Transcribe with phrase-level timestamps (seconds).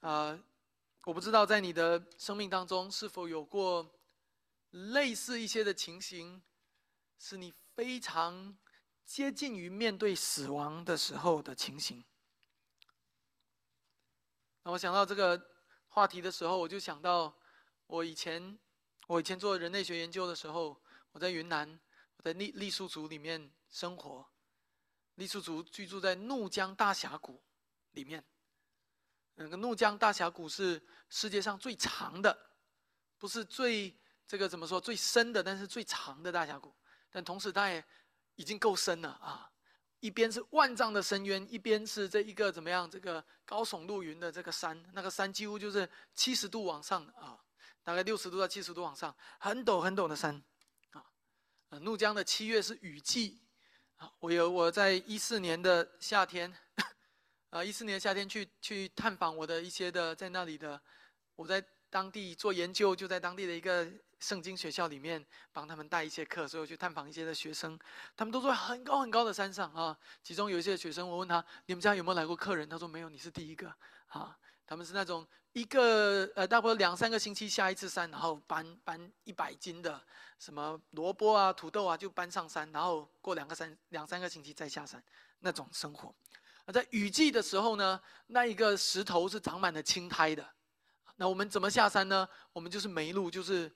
[0.00, 0.38] 啊，
[1.04, 3.98] 我不知道在你的生命当中是否有过
[4.70, 6.40] 类似一些的情形，
[7.18, 8.56] 是你非常
[9.04, 12.04] 接近于面对死亡的时候的情形。
[14.62, 15.50] 那我想到这个
[15.88, 17.36] 话题的时候，我就想到
[17.86, 18.56] 我以前
[19.08, 20.80] 我以前做人类学研究的时候，
[21.10, 21.80] 我在云南，
[22.18, 24.24] 我在傈傈僳族里面生活，
[25.16, 27.42] 傈僳族居住在怒江大峡谷
[27.92, 28.24] 里面。
[29.40, 32.36] 那个怒江大峡谷是世界上最长的，
[33.18, 33.96] 不是最
[34.26, 36.74] 这个怎么说最深的，但是最长的大峡谷。
[37.08, 37.82] 但同时它也
[38.34, 39.50] 已经够深了啊！
[40.00, 42.90] 一边是万丈的深渊，一边是这一个怎么样？
[42.90, 47.38] 这个高耸入云的这个山，那个山几乎就是七十度往上啊，
[47.82, 50.42] 大概六十度到七十度往上，很陡很陡的山
[50.90, 51.06] 啊。
[51.80, 53.40] 怒江的七月是雨季
[53.96, 56.52] 啊，我有我在一四年的夏天。
[57.50, 60.80] 呃，一四年夏天去去探访我的一些的在那里的，
[61.34, 67.78] 我在当地做研究，就在当地的一个圣经学校里面帮他们带一些课，所以我去探访一些的学生，
[68.14, 69.96] 他们都在很高很高的山上啊。
[70.22, 72.68] 其中有一些学生，我问他：你们家有没有来过客人？
[72.68, 73.74] 他说没有，你是第一个
[74.08, 74.36] 啊。
[74.66, 79.98] 他们是那种一个呃，大概两三个星期下一次山，然后搬搬一百斤的
[80.38, 85.02] 什么萝卜啊、土豆啊，就搬上山，然后过两个三两三个星期再下山
[85.38, 86.14] 那种生活。
[86.72, 90.46] 在雨季的时候呢，那一个石头是长满了青苔的。
[91.16, 92.28] 那我们怎么下山呢？
[92.52, 93.74] 我们就是没路，就是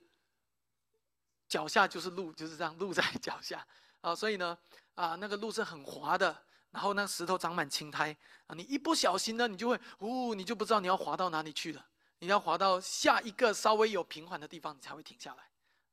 [1.49, 3.67] 脚下就是路，就是这样，路在 脚下
[4.01, 4.15] 啊。
[4.15, 4.57] 所以呢，
[4.95, 8.55] 啊，那个路是很滑的，然后那石头长满青苔啊。
[8.55, 11.85] 你一不小心呢，你就会呜，你就不知道你要滑到哪里去了。
[12.21, 15.43] 你要滑到下一个稍微有平缓的地方，你才会停下来。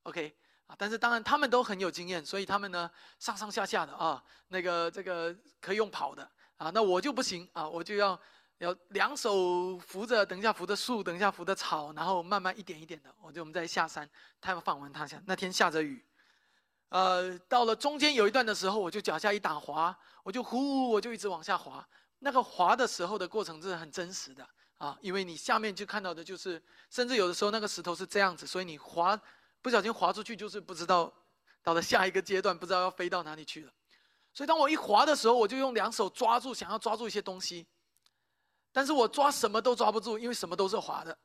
[0.03, 0.36] OK
[0.67, 6.30] 啊，但是当然他们都很有经验，所以他们呢上上下下的啊，那个这个可以用跑的。
[6.59, 8.19] 啊，那我就不行啊，我就要
[8.57, 14.07] 要两手扶着，等一下扶着树，等一下扶着草，然后慢慢一点一点的，我就我们再下山。
[14.41, 16.05] 太阳放完，他下那天下着雨，
[16.89, 21.87] 呃，到了中间有一段的时候，我就脚下一打滑，我就呼，我就一直往下滑。
[22.20, 24.45] 那个滑的时候的过程是很真实的
[24.80, 29.17] 啊，因为你下面就看到的就是，甚至有的时候那个石头是这样子，所以你滑
[29.61, 31.14] 不小心滑出去，就是不知道
[31.64, 33.71] 到了下一个阶段，不知道要飞到哪里去了。
[34.33, 37.67] 所以当我一滑的时候，我就用两手抓住，想要抓住一些东西，
[38.71, 41.17] 但是我抓什么都抓不住，因为什么都是滑的。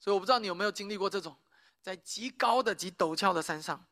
[0.00, 1.36] 所以我不知道你有没有经历过这种，
[1.82, 3.84] 在极高的、极陡峭的山上，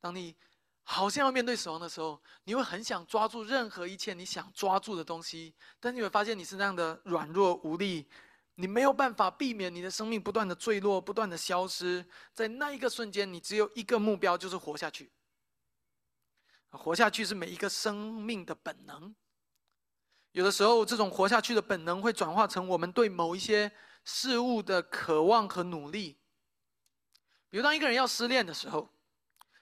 [0.00, 0.36] 当你
[0.82, 8.08] 好像要面对死亡的时候，你会很想抓住任何一切你想抓住的东西，但你会发现你是那样的软弱无力，
[8.54, 12.06] 你没有办法避免你的生命不断的坠落、不断的消失。
[12.32, 15.12] 在那一个瞬间，你只有一个目标，就是活下去。
[16.78, 19.14] 活下去是每一个生命的本能。
[20.32, 23.70] 有的时候，这种活下去的本能会转化成我们对某一些
[24.04, 26.16] 事物的渴望和努力。
[27.48, 28.88] 比如，当一个人要失恋的时候，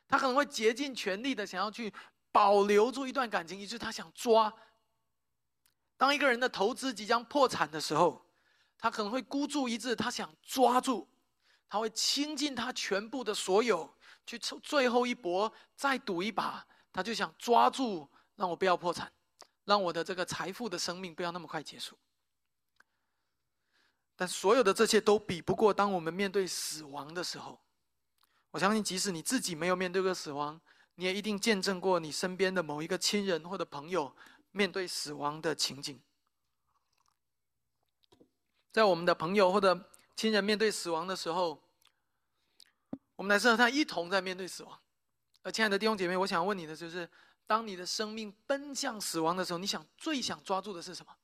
[0.07, 1.93] 他可能会竭尽全力的想要去
[2.31, 4.53] 保留住一段感情，以致他想抓。
[5.97, 8.27] 当一个人的投资即将破产的时候，
[8.77, 11.09] 他可能会孤注一掷，他想抓住，
[11.67, 16.67] 他会倾尽他全部的所有去凑最后一搏，再赌一把。
[16.93, 19.13] 他就想抓住，让我不要破产，
[19.65, 21.99] 让我的这个财富的生命不要那么快结束。
[24.17, 27.61] 但所有的这些都比不过，当我们面对死亡的时候，
[28.51, 30.61] 我相信，即使你自己没有面对过死亡，
[30.97, 34.17] 你也一定见证过你身边的某一个亲人或者朋友
[34.51, 36.03] 面对死亡的情景。
[38.73, 41.63] 在我们的朋友或者亲人面对死亡的时候，
[43.15, 44.81] 我们来是和他一同在面对死亡。
[45.43, 47.09] 而亲爱的弟兄姐妹，我想问你的就是：
[47.47, 51.17] 当你的生命奔向死亡的时候，你想最想抓住的是什么？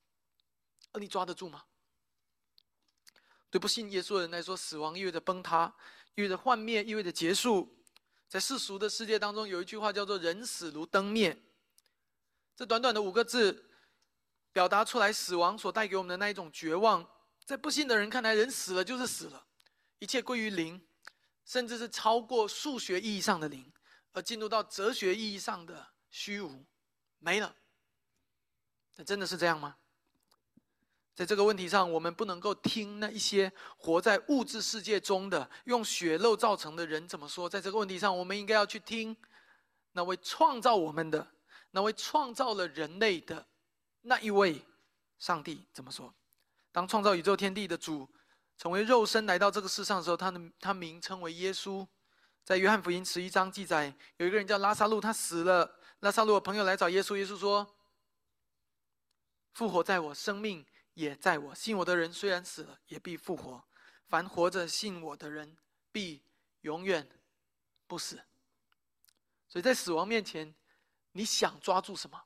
[0.91, 1.63] 而你抓得住吗？
[3.49, 5.73] 对不信耶稣的人来说，死亡意味着崩塌，
[6.15, 7.71] 意味着幻灭，意味着结束。
[8.27, 11.37] 在世俗的世界当中，有一句话叫做“人死如灯灭”。
[12.55, 13.69] 这短短的五个字，
[14.51, 17.07] 表达出来死亡所带给我们的那一种绝望。
[17.45, 19.45] 在不信的人看来，人死了就是死了，
[19.99, 20.81] 一切归于零，
[21.45, 23.71] 甚至是超过数学意义上的零。
[24.15, 26.65] 而进入到哲学意义上的虚无，
[27.19, 27.53] 没了。
[28.95, 29.75] 那真的是这样吗？
[31.13, 37.49] 在这个问题上，我们不能够听那一些活在物质世界中的用血肉造成的人怎么说。
[37.49, 39.15] 在这个问题上，我们应该要去听
[39.91, 41.27] 那位创造我们的、
[41.71, 43.45] 那位创造了人类的
[44.01, 44.61] 那一位
[45.19, 46.13] 上帝怎么说。
[46.71, 48.09] 当创造宇宙天地的主
[48.57, 51.85] 成为肉身来到这个世上的时候，他的他名称为耶稣。
[52.45, 55.79] 在约翰福音十一章记载，有一个人叫拉萨路，他死了。
[56.01, 57.75] 拉萨路的朋友来找耶稣，耶稣说
[59.53, 60.63] ：“复活在我，生命
[60.93, 61.55] 也在我。
[61.55, 63.59] 信我的人虽然死了，也必复活；
[64.07, 65.57] 凡活着信我的人，
[65.91, 66.21] 必
[66.61, 67.09] 永远
[67.87, 68.21] 不死。
[69.49, 70.53] 所以在死亡面前，
[71.13, 72.25] 你想抓住什么？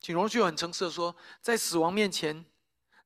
[0.00, 2.42] 请容许我很诚实的说，在死亡面前，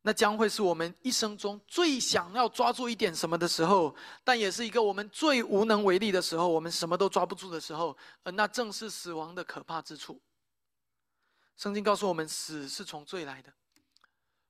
[0.06, 10.20] 那将会是我们一生中最想要抓住一点什么的时候，但也是一个我们最无能为力的时候，我们什么都抓不住的时候，而那正是死亡的可怕之处。
[11.56, 13.50] 圣经告诉我们，死是从罪来的。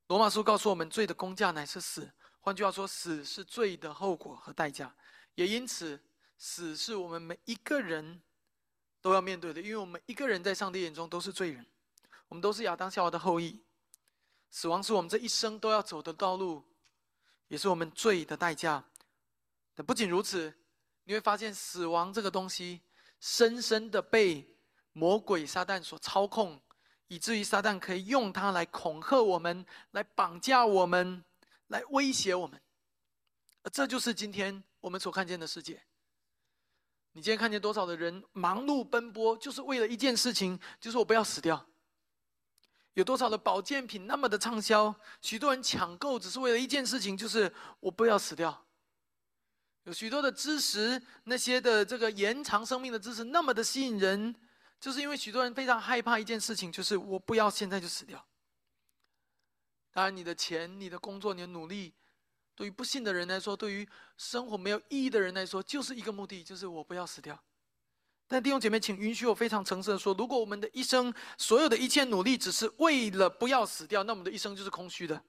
[0.09, 2.11] 罗马书告诉我们，罪的工价乃是死。
[2.41, 4.93] 换句话说，死是罪的后果和代价。
[5.37, 6.03] 也因此，
[6.37, 8.21] 死是我们每一个人
[9.01, 11.65] 都要面对的，因为我们一个人在上帝眼中都是罪人，
[12.27, 13.62] 我们都是亚当夏娃的后裔。
[14.55, 16.65] 死亡是我们这一生都要走的道路，
[17.49, 18.85] 也是我们罪的代价。
[19.75, 20.56] 但不仅如此，
[21.03, 22.81] 你会发现，死亡这个东西
[23.19, 24.49] 深深的被
[24.93, 26.62] 魔鬼撒旦所操控。
[27.09, 31.25] 以至于撒旦可以用它来恐吓我们，来绑架我们，
[31.67, 32.59] 来威胁我们。
[33.65, 35.83] 而这就是今天我们所看见的世界。
[37.11, 41.67] 你今天看见多少的人忙碌奔波，就是为了一件事情，就是我不要死掉。
[42.94, 48.64] 有多少的保健品那么的畅销，许多人抢购只是为了一件事情，就是我不要死掉。
[49.85, 54.35] 有许多的知识，那些的这个延长生命的知识，那么的吸引人。
[54.81, 58.23] 就是因为许多人非常害怕一件事情，就是我不要现在就死掉。
[59.91, 61.94] 当然，你的钱、你的工作、你的努力，
[62.55, 63.88] 对于不信的人来说，对于
[64.19, 67.43] 生活没有意义的人来说，就是一个目的，就是我不要死掉。
[68.26, 75.23] 但弟兄姐妹，请允许我非常诚实的说，如果我们的一生所有的一切努力只是为了不要死掉，那我们的一生就是空虚的。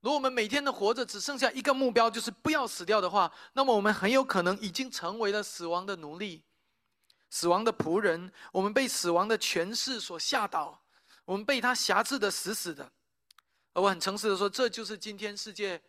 [0.00, 6.42] 如果我们每天的活着只剩下一个目标，就是不要死掉的话，那么我们很有可能已经成为了死亡的奴隶。
[7.30, 10.82] 死亡的仆人，我们被死亡的权势所吓倒，
[11.24, 12.92] 我们被他辖制的死死的。
[13.72, 15.82] 而我很诚实的说，这就是今天世界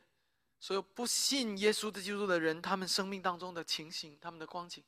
[0.60, 4.84] 所有不信耶稣基督的人，他们生命当中的情形，他们的光景。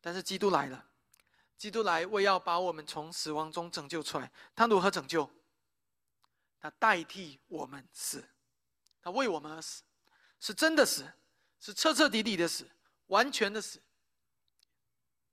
[0.00, 0.90] 但是基督来了，
[1.56, 4.32] 基督来为要把我们从死亡中拯救出来。
[4.54, 5.30] 他如何拯救？
[6.58, 8.28] 他代替我们死，
[9.00, 9.82] 他为我们而死，
[10.40, 11.10] 是真的死，
[11.58, 12.70] 是彻彻底底的死，
[13.06, 13.82] 完全的死。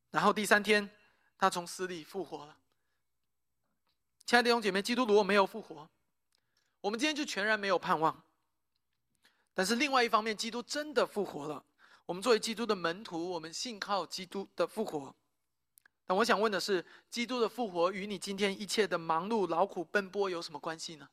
[0.09, 0.89] 然后第三天，
[1.37, 2.57] 他从死里复活了。
[4.25, 5.89] 亲爱的弟兄姐妹，基督如果没有复活，
[6.81, 8.23] 我们今天就全然没有盼望。
[9.53, 11.65] 但是另外一方面，基督真的复活了。
[12.07, 15.13] 我们作为基督的门徒，我们信靠基督的复活。
[16.05, 21.09] 但我想问的是，基督的复活与你今天一切的忙碌、劳苦、奔波有什么关系呢？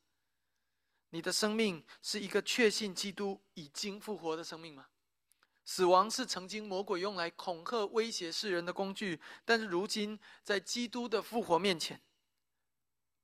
[1.10, 4.86] 你的生命是一个确信基督已经复活的生命吗？
[5.64, 12.00] 死亡是曾经魔鬼用来恐吓、威胁世人的工具，但是如今在基督的复活面前，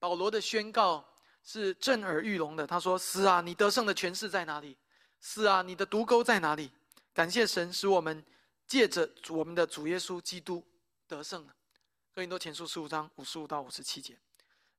[0.01, 1.09] 保罗的宣告
[1.45, 2.67] 是震耳欲聋的。
[2.67, 4.77] 他说：“死啊，你得胜的权势在哪里？
[5.21, 6.73] 死啊，你的毒钩在哪里？”
[7.13, 8.25] 感谢神，使我们
[8.67, 10.65] 借着我们的主耶稣基督
[11.09, 11.55] 得胜了。
[12.13, 14.17] 哥林多前书十五章五十五到五十七节。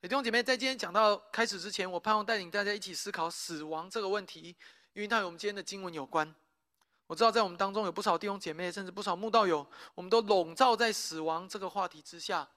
[0.01, 4.56] 弟兄姐妹，在今天讲到开始之前，我盼望带领大家一起思考死亡这个问题，
[4.94, 6.33] 因为它与我们今天的经文有关。
[7.07, 12.50] 我知道，在我们当中有不少弟兄姐妹，甚至不少慕道友，我们都笼罩在死亡这个话题之下。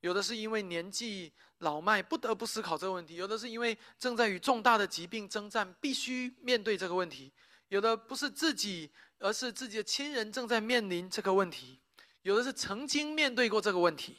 [0.00, 7.32] 有的是因为年纪老迈，不得不思考这个问题；有的是因为正在与重大的疾病征战，必须面对这个问题；
[7.68, 8.92] 有的不是自己，
[9.24, 11.80] 而是自己的亲人正在面临这个问题；
[12.20, 14.18] 有的是曾经面对过这个问题。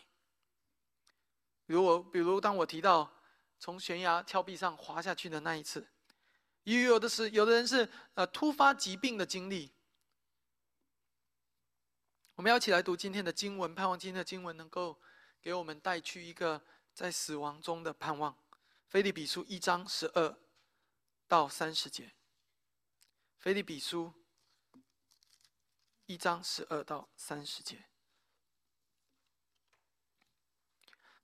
[1.67, 3.13] 比如我，比如当我提到
[3.59, 5.87] 从悬崖峭壁上滑下去的那一次，
[6.63, 9.71] 也有的是有的人是呃突发疾病的经历。
[12.33, 14.99] 我们要一起来读今天的经文，盼望今天的经文能够
[15.39, 16.59] 给我们带去一个
[16.95, 18.35] 在死亡中的盼望。
[18.87, 20.35] 菲利比书一章十二
[21.27, 22.13] 到三十节。
[23.37, 24.11] 菲利比书
[26.05, 27.85] 一章十二到三十节。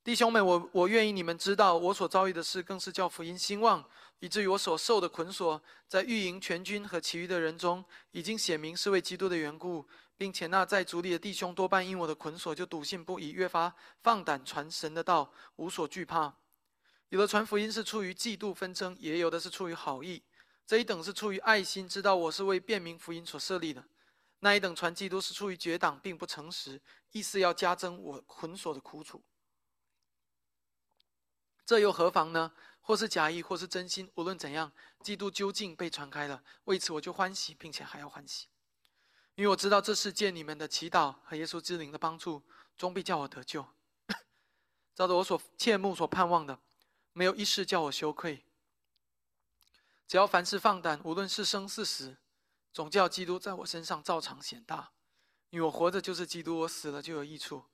[0.03, 3.87] 弟兄们，我我愿意你们知道，我所遭遇的事，更是叫福音兴旺，
[4.19, 9.87] 以至于我所受的捆锁，在御营全军和其余的人中，已经显明是为基督的缘故。
[10.17, 16.31] 并且那在主里的弟兄多半因我的捆锁就笃信不疑，越发放胆传神的道，无所惧怕。
[17.09, 20.21] 有的传福音是出于嫉妒纷争，也有的是出于好意。
[20.67, 23.81] 这一等是出于爱心，知道我是为便民福音所设立的；
[24.43, 26.81] 那一等传基督是出于绝党，并不诚实，
[27.11, 29.23] 意思要加增我捆锁的苦楚。
[31.65, 32.51] 这又何妨呢？
[32.81, 38.47] 或是假意，或是真心，无论怎样，基督究竟被传开了，为此我就欢喜，并且还要欢喜。
[39.35, 42.43] 因为我知道这是借你们的祈祷和耶稣之灵的帮助，
[42.75, 43.65] 终必叫我得救。
[44.95, 46.59] 照着我所切慕、所盼望的，
[47.13, 48.43] 没有一事叫我羞愧。
[50.07, 52.17] 只要凡事放胆，无论是生是死，
[52.73, 54.91] 总叫基督在我身上照常显大。
[55.49, 57.65] 因为我活着就是基督，我死了就有益处。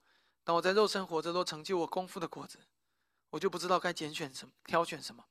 [0.44, 2.58] 当我在肉身活着，若成就我功夫的果子，
[3.30, 5.25] 我就不知道该拣选什么，挑选什么。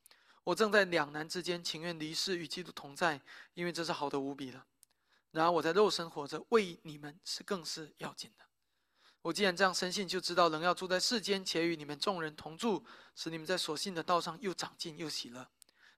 [0.45, 3.21] 我正在两难之间，情愿离世与基督同在，
[3.55, 4.67] 因为这是好的无比了。
[5.33, 8.45] 然而我在肉身活着，为你们是更是要紧的。
[9.23, 15.49] 我既然这样深信，就知道人要住在世间，且与你们众人同住，使你们在所信的道上又长进又喜乐，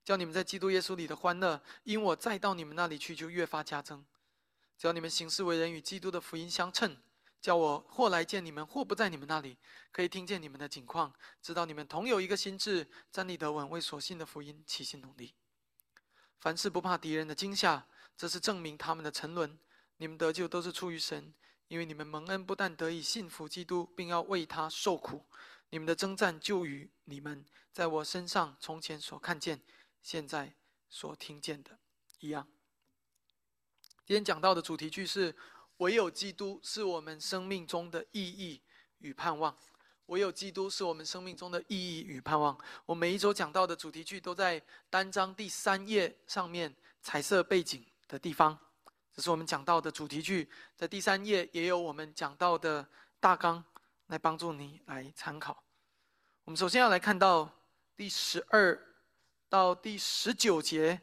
[0.09, 4.03] 叫你们在基督耶稣里的欢乐，因我再到你们那里去，就越发加增。
[4.79, 6.97] 只要你们行事为人与基督的福音相称，
[7.43, 9.59] 叫我或来见你们，或不在你们那里，
[9.93, 11.13] 可以听见你们的景况，
[11.43, 15.35] 知道你们同有一个心智，站立得稳，为所信的福音齐心努力。
[16.41, 17.85] 凡事不怕敌人的惊吓，
[18.17, 19.59] 这是证明他们的沉沦。
[19.99, 21.35] 你们得救都是出于神，
[21.67, 25.27] 因为你们蒙恩不但得以信服基督，并要为他受苦。
[25.69, 29.61] 你们的征战就与你们在我身上从前所看见、
[30.03, 30.55] 现在
[30.89, 31.79] 所听见的
[32.21, 32.47] 一样。
[34.07, 35.37] 今天讲到的主题句是：
[35.79, 38.63] 唯有基督是我们生命中的意义
[38.99, 39.57] 与盼望。
[40.07, 42.59] 唯有基督是我们生命中的意义与盼望。
[42.87, 48.59] 我每一周讲到的主题句都在单章第三页上面彩色背景的地方。
[49.13, 52.89] 这是我们讲到的主题句，在第三页也有我们讲到的
[53.21, 53.63] 大纲，
[54.07, 55.63] 来帮助你来参考。
[56.45, 57.51] 我们首先要来看到
[57.95, 58.88] 第十二
[59.49, 61.01] 到第十九节，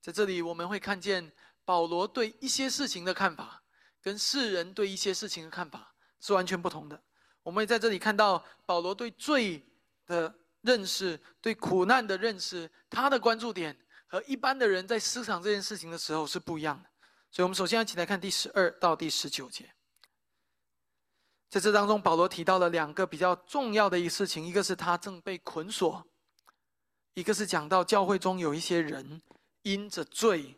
[0.00, 1.32] 在这里我们会看见。
[1.66, 3.60] 保罗对一些事情的看法，
[4.00, 7.02] 跟世人对一些事情的看法是完全不同的。
[7.42, 9.60] 我们也在这里看到保罗对罪
[10.06, 16.88] 的认识、对苦难的认识，他的关注点和一般的人在思想这件事情的时候是不一样的。
[17.32, 19.74] 所以，我们首先要一起来看第十二到第十九节。
[21.50, 26.06] 在这当中，保罗提到了两个比较重要的一个事情：一个是他正被捆锁，
[27.16, 29.20] 一个是讲到教会中有一些人
[29.62, 30.54] 因着罪。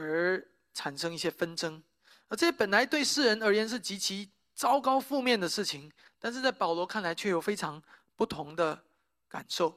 [0.00, 0.40] 而
[0.72, 1.82] 产生一些纷争，
[2.28, 7.82] 而这本来对世人而言是极其糟糕、负面的事情，但是在保罗看来却有非常
[8.14, 8.80] 不同的
[9.28, 9.70] 感受。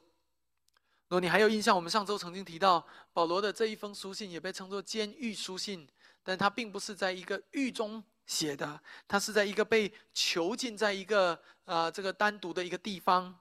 [1.07, 5.87] 如果你还有印象，我们上周曾经提到保罗的这一封书信也被称作监狱书信，
[6.21, 13.35] 但他并不是在一个狱中写的，他是在一个被囚禁在一个呃这个单独的一个地方，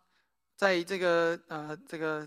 [0.56, 2.26] 在这个呃这个。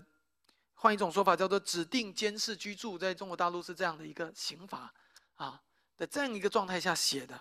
[0.84, 4.92] 换一种说法，叫做指定监视居住，在中国大陆是这样的一个刑罚，
[5.36, 5.58] 啊
[5.96, 7.40] 的这样一个状态下写的，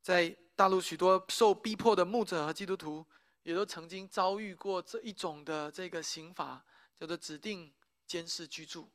[0.00, 3.04] 在大陆许多受逼迫的牧者和基督徒，
[3.42, 6.64] 也都曾经遭遇过这一种的这个刑罚，
[6.96, 7.74] 叫做指定
[8.06, 8.88] 监视居住，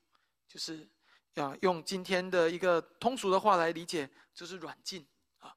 [0.47, 0.89] 就是
[1.33, 5.05] 要用今天的一个通俗的话来理解，就是软禁
[5.39, 5.53] 啊。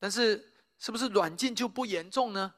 [0.00, 2.52] 但是是不是软禁就不严重呢？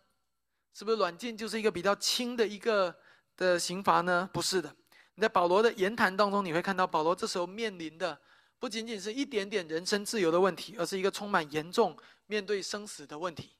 [0.72, 3.01] 是不是软禁就是一个比较轻的一个？
[3.36, 4.28] 的刑罚呢？
[4.32, 4.74] 不是的。
[5.14, 8.18] 你在保罗的言谈当中，你会看到保罗这时候面临的
[8.58, 11.96] 不仅仅是一点点人身自由的问题，而是一个充满严重
[12.26, 13.56] 面对生死的问题。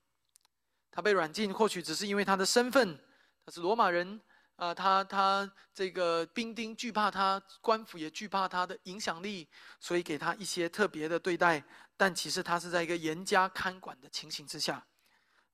[0.91, 2.99] 他被软禁，或许只是因为他的身份，
[3.45, 4.19] 他是罗马人
[4.57, 9.47] 啊，他他这个兵丁惧怕他，官府也惧怕他的影响力，
[9.79, 11.63] 所以给他一些特别的对待。
[11.97, 14.85] 但其实他是在一个严加看管的情形之下。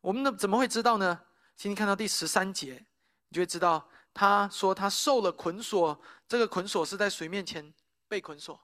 [0.00, 1.20] 我们呢怎么会知道呢？
[1.56, 2.86] 请你看到第十三节，
[3.28, 3.88] 你就会知道。
[4.18, 5.96] 他说：“他受了捆锁，
[6.26, 7.72] 这个捆锁是在谁面前
[8.08, 8.60] 被捆锁？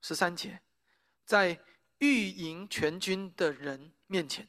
[0.00, 0.60] 十三节，
[1.24, 1.56] 在
[1.98, 4.48] 御营全军的人面前。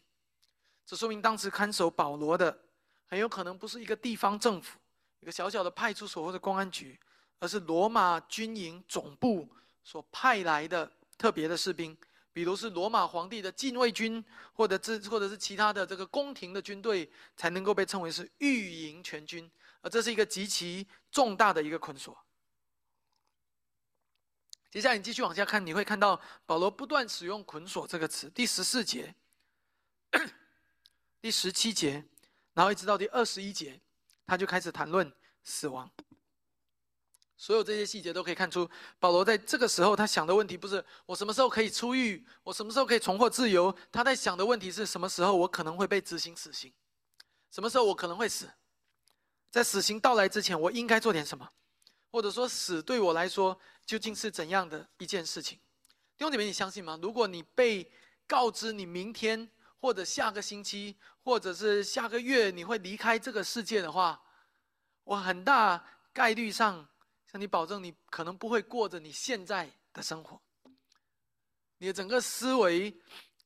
[0.83, 2.59] 这说明当时看守保罗的
[3.05, 4.79] 很有可能不是一个地方政府、
[5.19, 6.99] 一个小小的派出所或者公安局，
[7.37, 9.47] 而是罗马军营总部
[9.83, 11.95] 所派来的特别的士兵，
[12.33, 17.07] 比如是罗马皇帝的禁卫军，或者这或者是其他的这个宫廷的军队，
[17.37, 19.47] 才能够被称为是御营全军。”
[19.83, 22.17] 而这是一个极其重大的一个捆锁。
[24.71, 28.27] 接下来你继续往下看，你会看到保罗不断使用“捆锁”这个词。
[28.31, 29.13] 第十四节、
[31.21, 32.03] 第十七节，
[32.53, 33.79] 然后一直到第二十一节，
[34.25, 35.13] 他就开始谈论
[35.43, 35.91] 死亡。
[37.37, 38.67] 所有这些细节都可以看出，
[38.99, 43.75] 保罗在这个时候他想的问题不是我什么时候可以出狱，我什么时候可以重获自由。
[43.91, 46.73] 他在想的问题是什么时候我可能会被执行死刑，
[47.51, 48.49] 什么时候我可能会死。
[49.53, 51.47] 在死刑到来之前，我应该做点什么？
[52.09, 53.55] 或者说，死对我来说
[53.85, 55.59] 究竟是怎样的一件事情？
[56.17, 56.97] 弟兄姐妹，你相信吗？
[56.99, 57.87] 如果你被
[58.25, 59.47] 告知你明天
[59.79, 64.19] 或者下个星期或者是下个月你会离开这个世界的话，
[65.03, 66.89] 我很大概率上
[67.31, 70.41] 向你保证，你可能不会过着你现在的生活。
[71.77, 72.99] 你的整个思维、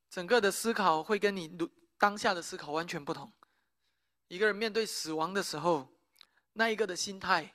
[0.10, 1.52] 整个的思考会跟你
[1.98, 3.30] 当下的思考完全不同。
[4.30, 5.90] 一个人面对死亡的时候，
[6.58, 7.54] 那一个的心态，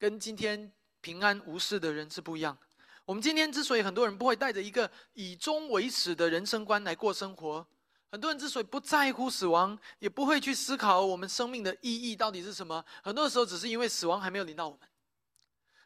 [0.00, 2.58] 跟今天平安无事的人是不一样。
[3.04, 7.64] 我们今天之所以很多人不会带着一个以终为始的人生观来过生活，
[8.10, 14.80] 很多人之所以不在乎死亡，也不会去思考我们生命的意义到底是什么，很多的时候只是因为死亡还没有临到我们。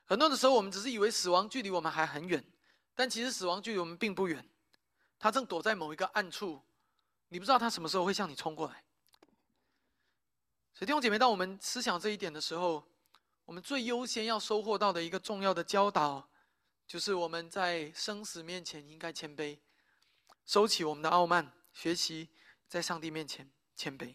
[0.06, 2.42] 很多的时候，我们只是以为死亡距离我们还很远，
[2.94, 4.48] 但其实死亡距离我们并不远，
[5.18, 6.62] 他正躲在某一个暗处，
[7.28, 8.82] 你不知道他什么时候会向你冲过来。
[10.80, 12.82] 所以弟兄姐妹，当我们思想这一点的时候，
[13.44, 16.26] 我们最优先要收获到的一个重要的教导，
[16.86, 19.58] 就是我们在生死面前应该谦卑，
[20.46, 22.30] 收起我们的傲慢，学习
[22.66, 24.14] 在上帝面前谦卑。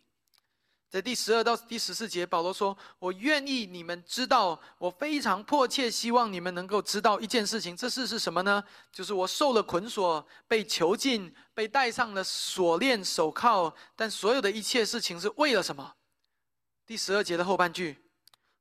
[0.90, 7.78] 在第十二到第十四节，保罗说：“我愿意你们知道，我非常迫切希望你们能够知道一件事情。
[7.78, 8.64] 这事是什么呢？
[8.92, 13.72] 就是我受了捆锁，被囚禁，被戴上了锁链手铐。
[13.96, 15.96] 但所有的一切事情是为了什么？
[16.86, 17.98] 第十二节的后半句，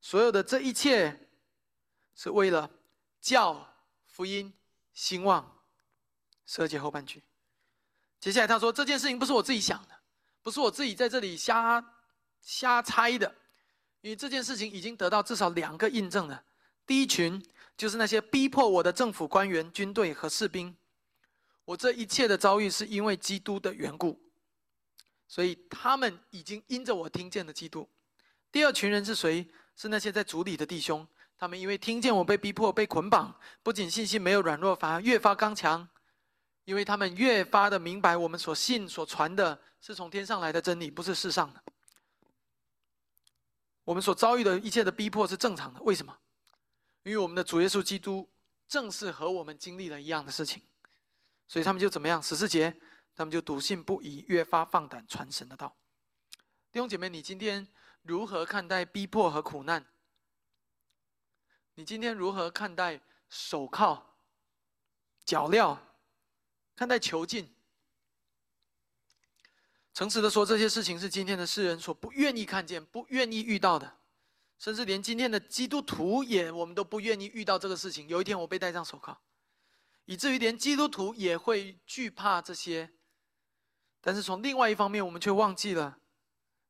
[0.01, 1.29] 所有的这一切
[2.15, 2.71] 是为了
[3.21, 3.75] 叫
[4.07, 4.53] 福音
[4.93, 5.63] 兴旺。
[6.47, 7.23] 十二节后半句，
[8.21, 10.01] 接下来他说：这件事情不是我自己想的，
[10.43, 11.85] 不是我自己在这里瞎。”
[12.47, 13.35] 瞎猜的，
[14.03, 16.45] 因为这件事情已经得到至少两个印证了。
[16.85, 17.43] 第一群
[17.75, 20.77] 就是那些逼迫我的政府官员、军队和士兵，
[21.65, 24.21] 我这一切的遭遇是因为基督的缘故，
[25.27, 27.89] 所以他们已经因着我听见了基督。
[28.55, 29.51] 第二群人是谁？
[29.75, 31.05] 是那些在主里的弟兄，
[31.37, 35.89] 他们因为听见我被逼迫、被捆绑，不仅信心没有软弱，反而越发刚强，
[36.65, 41.61] 因为他们越发的明白我们所信、所传的是从天上来的真理，不是世上的。
[43.83, 46.17] 我们所遭遇的一切的逼迫是正常的，为什么？
[47.03, 48.31] 因为我们的主耶稣基督
[48.69, 50.63] 正是和我们经历了一样的事情，
[51.49, 52.23] 所以他们就怎么样？
[52.23, 52.73] 十四节，
[53.17, 55.77] 他们就笃信不疑，越发放胆传神的道。
[56.71, 57.67] 弟兄姐妹，你今天
[58.05, 59.85] 如何看待逼迫和苦难？
[61.75, 64.01] 你今天如何看待手铐、
[65.25, 65.79] 脚镣？
[66.77, 67.53] 看待囚禁？
[69.95, 73.97] 诚实的说，这些事情是今天的世人所不愿意看见、不愿意遇到的，
[74.59, 78.07] 甚至连今天的基督徒也，我们都不愿意遇到这个事情。
[78.09, 79.17] 有一天我被戴上手铐，
[80.05, 82.93] 以至于连基督徒也会惧怕这些。
[84.01, 85.99] 但是从另外一方面，我们却忘记了，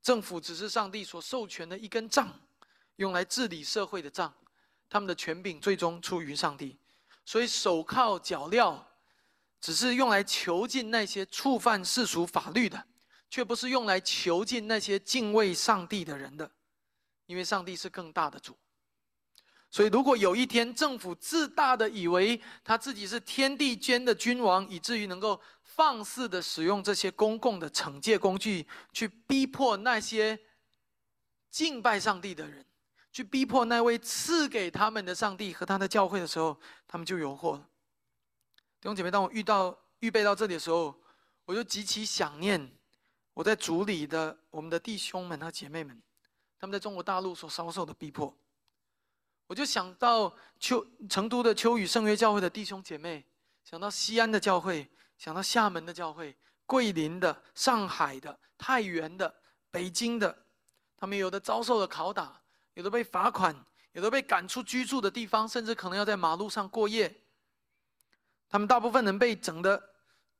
[0.04, 2.32] 政府只是上帝所授权的一根杖，
[2.96, 4.32] 用来治理社会的杖，
[4.88, 6.78] 他们的权柄最终出于上帝。
[7.24, 8.80] 所以手铐脚镣，
[9.60, 12.86] 只是用来囚禁那些触犯世俗法律的。
[13.30, 16.48] 却不是用来囚禁那些敬畏上帝的人的，
[17.26, 18.56] 因为上帝是更大的主。
[19.74, 30.38] 所以，如果有一天政府自大的以为他自己是天地间的君王，以至于能够放肆的使用这些公共的惩戒工具，去逼迫那些
[31.50, 32.64] 敬拜上帝的人，
[33.10, 36.56] 去逼迫那位赐给他们的上帝和他的教会的时候，
[36.86, 37.68] 他们就有祸了。
[38.80, 40.94] 弟兄姐妹，当我遇到预备到这里的时候，
[41.46, 42.70] 我就极其想念。
[43.32, 46.00] 我在主里的我们的弟兄们和姐妹们，
[46.60, 48.32] 他们在中国大陆所遭受的逼迫，
[49.46, 53.24] 我就想到秋成都的秋雨圣约教会的弟兄姐妹，
[53.62, 59.34] 想到西安的教会，想到厦门的教会，桂林的、上海的、太原的、
[59.70, 60.46] 北京的，
[60.96, 62.40] 他们有的遭受了拷打，
[62.74, 63.54] 有的被罚款，
[63.92, 67.22] 有的被赶出居住的地方，甚至可能要在马路上过夜。
[68.48, 69.90] 他们大部分人被整的。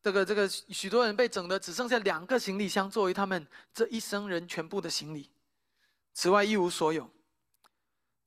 [0.03, 5.31] 这个这个，许多人被整的只剩下两个行李箱作为他们这一生人全部的行李，
[6.13, 7.11] 此外一无所有。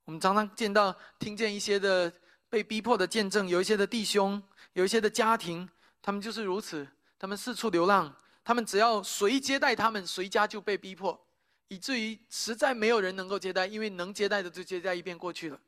[0.07, 2.11] 我们常常见到、听见一些的
[2.47, 4.41] 被逼迫的见证，有一些的弟兄，
[4.71, 5.67] 有一些的家庭，
[6.01, 6.87] 他们就是如此，
[7.19, 11.27] 他们四处流浪，他们只要谁接待他们，谁家就被逼迫，
[11.67, 15.59] 以至于实在没有人能够接待，因为能接待的就接待一遍过去了。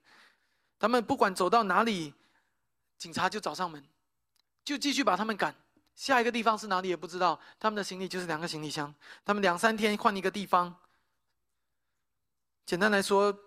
[0.79, 2.13] 他们不管走到哪里，
[2.97, 3.85] 警察就找上门，
[4.63, 5.53] 就继续把他们赶。
[5.95, 10.73] 下一个地方是哪里也不知道，他们的行李就是两个行李箱，他们两三天换一个地方。
[12.65, 13.37] 简单来说，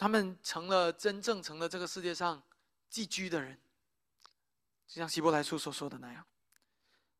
[0.00, 2.42] 他们成了真正成了这个世界上
[2.88, 3.60] 寄居的人，
[4.88, 6.24] 就像希伯来书所说的那样。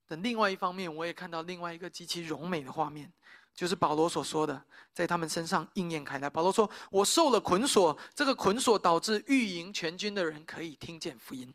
[0.06, 3.12] 等另外一方面，我也看到另外一个极其柔美的画面，
[3.54, 4.64] 就是保罗所说的，
[4.94, 6.30] 在他们身上应验开来。
[6.30, 11.52] 保罗说：“我受了捆锁，这个捆锁导致御营全军的人可以听见福音，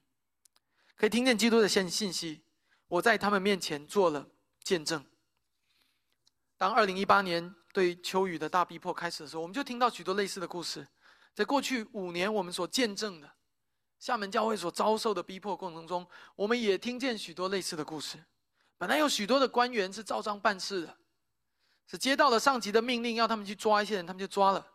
[0.95, 2.43] 可以听见基督的信信息。”
[2.87, 4.29] 我在他们面前做了
[4.63, 5.03] 见证。
[6.55, 10.87] 当二零一八年对秋雨的大逼迫开始的时候，我们就听到许多类似的故事。
[11.35, 13.29] 在过去五年，我们所见证的
[13.99, 18.17] 厦门教会所遭受的逼迫过程中，我们也听见许多类似的故事。
[18.77, 20.97] 本来有许多的官员是照章办事的，
[21.87, 24.65] 是接到了上级的命令要他们去抓一些人，他们就抓了；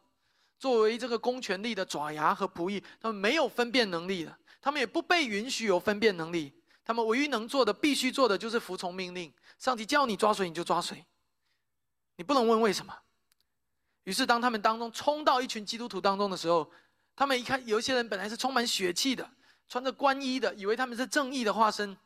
[0.59, 6.53] 作为这个公权力的爪牙和仆役，他们没有分辨能力的，他们也不被允许有分辨能力。
[6.85, 9.33] 他们唯一能做的、必须做的就是服从命令。
[9.59, 11.07] 上级叫你抓谁，你就抓谁，
[12.17, 12.95] 你不能问为什么。
[14.05, 16.71] 于是，当他们当中冲到一群基督徒当中的时候，
[17.15, 19.31] 他们一看，有一些人本来是充满血气的，
[19.69, 21.97] 穿着官衣的，以为他们是正义的化身。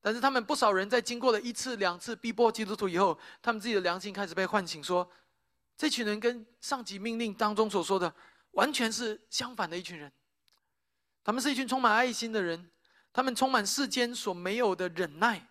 [0.00, 5.10] 但是，他们不少人在经过了一次、两次逼迫基督徒以后，他们自己的良心开始被唤醒，说：
[5.76, 8.14] 这群人跟上级命令当中所说的
[8.52, 10.10] 完全是相反的一群人。
[11.24, 12.70] 他们是一群充满爱心的人，
[13.12, 15.47] 他们充满世间所没有的忍耐。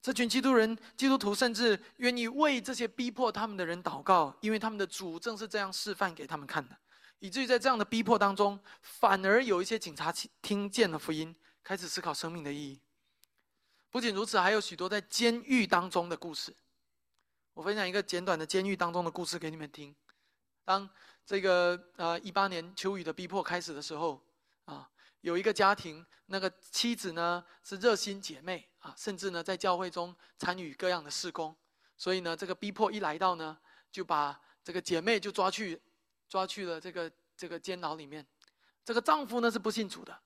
[0.00, 6.78] 这群基督人、基督徒甚至愿意为这些逼迫他们的人祷告，因为他们的主正是这样示范给他们看的，
[7.18, 11.34] 以至于在这样的逼迫当中，反而有一些警察听见了福音，
[11.64, 12.80] 开始思考生命的意义。
[13.90, 16.54] 不仅如此，还有许多在监狱当中的故事。
[17.54, 19.94] 我分享一个简短的监狱当中的故事给你们听。
[20.64, 20.88] 当
[21.26, 24.22] 这个呃一八年秋雨的逼迫开始的时候，
[24.64, 24.88] 啊。
[25.20, 31.56] 有一个家庭，那个妻子呢是热心姐妹啊，甚至呢在教会中参与各样的事工，
[31.96, 33.58] 所以呢这个逼迫一来到呢，
[33.90, 35.80] 就把这个姐妹就抓去，
[36.28, 38.24] 抓去了这个这个监牢里面。
[38.84, 40.18] 这个丈夫呢是不信主的，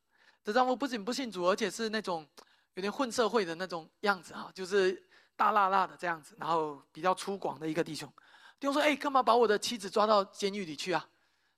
[0.44, 2.28] 这丈夫不仅不信主，而且是那种
[2.74, 5.02] 有点混社会的那种样子啊，就是
[5.35, 8.12] 大辣辣的这样子，然后比较粗犷的一个弟兄。
[8.61, 11.09] 弟兄说：“哎，干嘛把我的妻子抓到监狱里去啊？”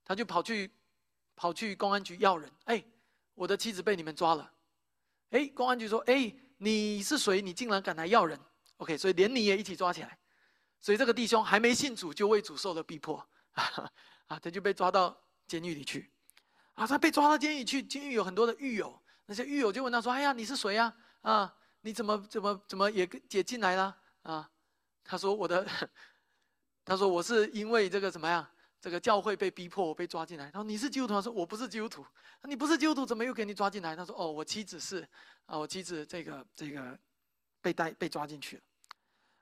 [0.06, 0.70] 他就跑去
[1.36, 2.82] 跑去公安局要人，哎。
[3.34, 4.52] 我的妻子被你们抓了，
[5.30, 7.42] 哎，公安局说，哎，你是谁？
[7.42, 8.38] 你竟然敢来要人
[8.76, 10.18] ？OK，所以连你也一起抓起来。
[10.80, 13.26] 所以这个弟兄还没信主，就为主受了逼迫，
[14.26, 16.12] 啊，他就被抓到监狱里去。
[16.74, 20.94] 啊，他被抓到监狱去，监狱有很多的狱友，那些狱友就问他说：“哎呀，你是谁呀？
[21.22, 24.50] 啊，你怎么怎么怎么也也进来了？”啊，
[25.02, 25.66] 他说：“我的，
[26.84, 28.46] 他说我是因为这个怎么样？”
[28.84, 30.50] 这个教会被逼迫，我被抓进来。
[30.50, 32.04] 他说：“你是基督徒？”他说：“我不是基督徒。”
[32.44, 35.00] 你不是基督徒，怎么又给你抓进来？”他说：“哦，我妻子是，
[35.46, 36.98] 啊，我妻子这个这个
[37.62, 38.62] 被带被抓进去了。”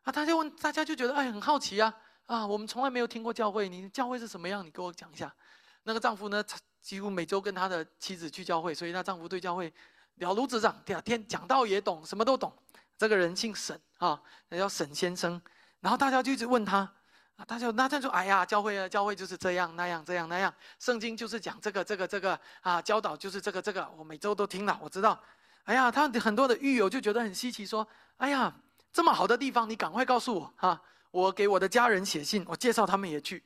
[0.04, 1.92] 啊，大家问，大家就觉得哎，很好奇啊
[2.26, 2.46] 啊！
[2.46, 4.64] 我们从来没有听过教会，你教会是什么样？
[4.64, 5.34] 你给我讲一下。
[5.82, 6.44] 那个丈夫呢，
[6.80, 9.74] 几乎每周跟他的妻子去教会，所以他丈夫对教会
[10.18, 12.56] 了如指掌，第二天讲道也懂，什么都懂。
[12.96, 15.42] 这个人姓沈啊，叫沈先生。
[15.80, 16.88] 然后大家就一直问他。
[17.36, 25.18] 啊，他就那他就哎呀，教会啊，教会就是这样那样这样那样，圣经就是讲这个这个这个啊，教导就是这个这个，我每周都听了，我知道。
[25.64, 28.54] 哎呀，他很多的狱友就觉得很稀奇，说：哎呀，
[28.92, 33.42] 这么好的地方，你赶快告诉我哈，我给我的家人写信，我介绍他们也去。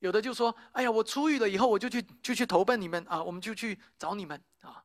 [0.00, 4.82] 有的就说：哎呀，我出狱了以后，我就去就去投奔你们啊，我们就去找你们啊。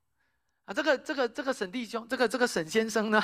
[0.66, 3.24] 啊，这个这个这个沈弟兄，这个这个沈先生呢？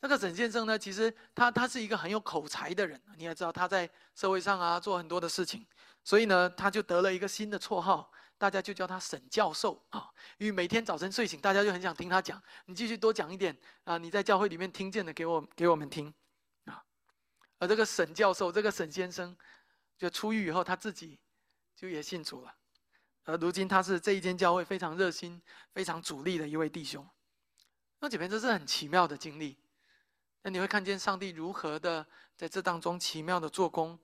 [0.00, 5.66] 这个沈先生呢，其实他他是一个很有口才的人，你也知道他在社会上啊做很多的事情，
[6.04, 10.08] 所以呢他就得了一个新的绰号，大家就叫他沈教授啊。
[10.38, 16.12] 因为每天早晨睡醒，大家就很想听他讲，你继续多讲一点啊，你在教会里面听见的给我给我们听
[16.66, 16.84] 啊。
[17.58, 19.36] 而这个沈教授，这个沈先生，
[19.98, 21.18] 就出狱以后他自己
[21.74, 22.54] 就也信主了，
[23.24, 27.04] 而如今他是这一间教会非常热心、非常主力的一位弟兄。
[27.98, 29.56] 那姐妹，这是很奇妙的经历。
[30.46, 32.06] 那你会看见上帝如何的
[32.36, 33.98] 在这当中奇妙的做工，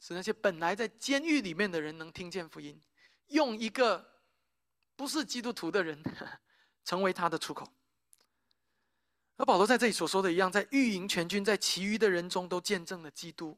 [0.00, 2.80] 使那些本来在监狱里面的人能听见福音，
[3.26, 4.02] 用一个
[4.96, 6.02] 不是基督徒的人
[6.86, 7.68] 成为他的出口。
[9.36, 13.54] 而保罗在这里所说的一样，在御营全军，在其余的人中都见证了基督，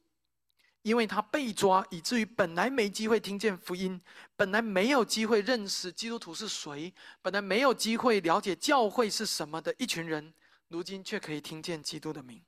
[0.83, 4.01] 因为他被抓，以至于本来没机会听见福音，
[4.35, 10.35] 本来没有机会认识基督徒是谁，本来没有机会了解教会是什么的一群人。
[10.69, 12.45] 如今却可以听见基督的名，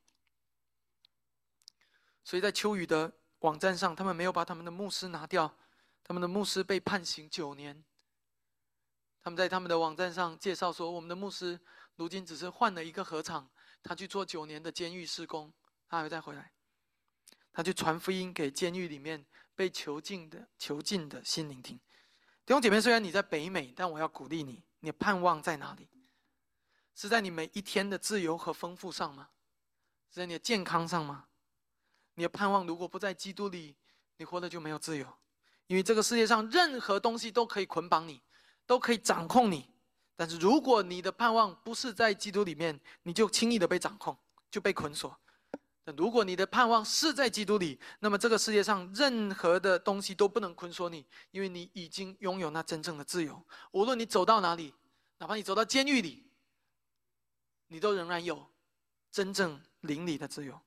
[2.25, 5.57] 所以在秋雨的网站上，他们没有把他们的牧师拿掉，
[6.03, 7.85] 他们的牧师被判刑九年。
[9.21, 11.61] 他们在他们的网站上介绍说，我们的牧师
[11.97, 13.51] 如今只是换了一个合场，
[13.83, 15.53] 他去做九年的监狱施工，
[15.89, 16.53] 他还会再回来，
[17.53, 21.79] 他去传福音给监狱里面被囚禁的囚禁的心灵听。
[22.47, 25.89] 弟兄姐妹，虽然你在北美，但我要鼓励你，你盼望在哪里？
[26.99, 29.29] 是在你每一天的自由和丰富上吗？
[30.11, 31.27] 是在你的健康上吗？
[32.15, 33.77] 你的盼望如果不在基督里，
[34.17, 35.07] 你活的就没有自由。
[35.69, 38.21] 因为这个世界上任何东西都可以捆绑你，
[38.67, 39.71] 都可以掌控你。
[40.17, 44.19] 但是如果你的盼望不是在基督里面，你就轻易的被掌控，
[44.51, 45.17] 就被捆锁。
[45.85, 53.41] 但如果你的盼望是在基督里，那么这个世界上任何的东西都不能捆锁你，因为你已经拥有那真正的自由。
[53.71, 54.75] 无论你走到哪里，
[55.19, 56.28] 哪怕你走到监狱里。
[57.69, 58.47] 你都仍然有
[59.11, 60.61] 真正灵里的自由，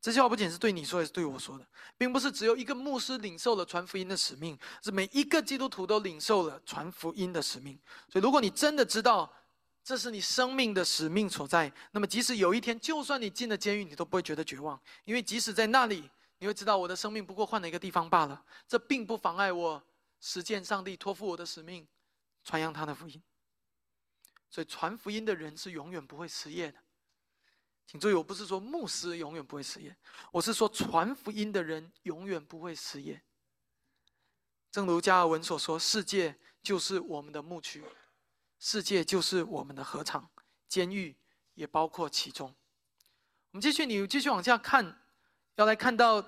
[0.00, 1.66] 这句话不仅是对你说，也是对我说的，
[1.96, 7.78] 并不是只有一个牧师领受了传福音的使命，是每一个基督徒都领受了传福音的使命。
[8.08, 9.32] 所以，如果你真的知道
[9.82, 18.44] 这是你生命的使命所在，那么即使有一天，就算你进了监狱，你都不会觉得绝望，因为即使在那里，你会知道我的生命不过换了一个地方罢了。
[18.66, 19.82] 这并不妨碍我
[20.20, 21.86] 实践上帝托付我的使命，
[22.44, 23.22] 传扬他的福音。
[24.48, 26.78] 所以，传福音的人是永远不会失业的。
[27.86, 29.96] 请注意，我不是说牧师永远不会失业，
[30.32, 33.22] 我是说传福音的人永远不会失业。
[34.72, 37.82] 正如加尔文所说：“世界就是我们的牧区，
[38.58, 40.28] 世界就是我们的合场，
[40.68, 41.16] 监狱
[41.54, 42.54] 也包括其中。”
[43.52, 45.00] 我们继续，你继续往下看，
[45.54, 46.22] 要来看到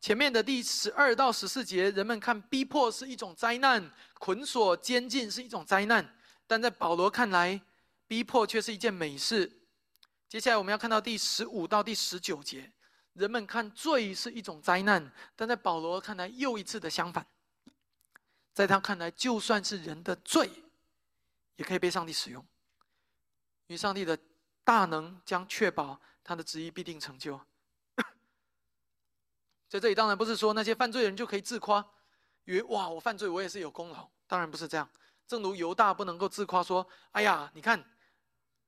[0.00, 6.14] 前面的第十二到十四节，人们看逼迫是一种灾难，捆锁监禁是一种灾难，
[6.46, 7.60] 但在保罗看来，
[8.06, 9.60] 逼迫却是一件美事。
[10.28, 12.72] 接下来我们要看到第十五到第十九节，
[13.12, 17.26] 人们看罪是一种灾难，但在保罗看来又一次的相反。
[18.52, 20.50] 在他看来，就算是人的罪，
[21.56, 22.40] 也可以被上帝使用，
[23.66, 24.18] 因为上帝的
[24.62, 27.40] 大能将确保他的旨意必定成就。
[29.68, 31.84] 在这里当然不是说那些犯罪人就可以自夸，
[32.44, 34.88] 以为哇我犯罪我也是有功劳，当然不是这样。
[35.26, 37.84] 正如犹大不能够自夸说，哎呀你看。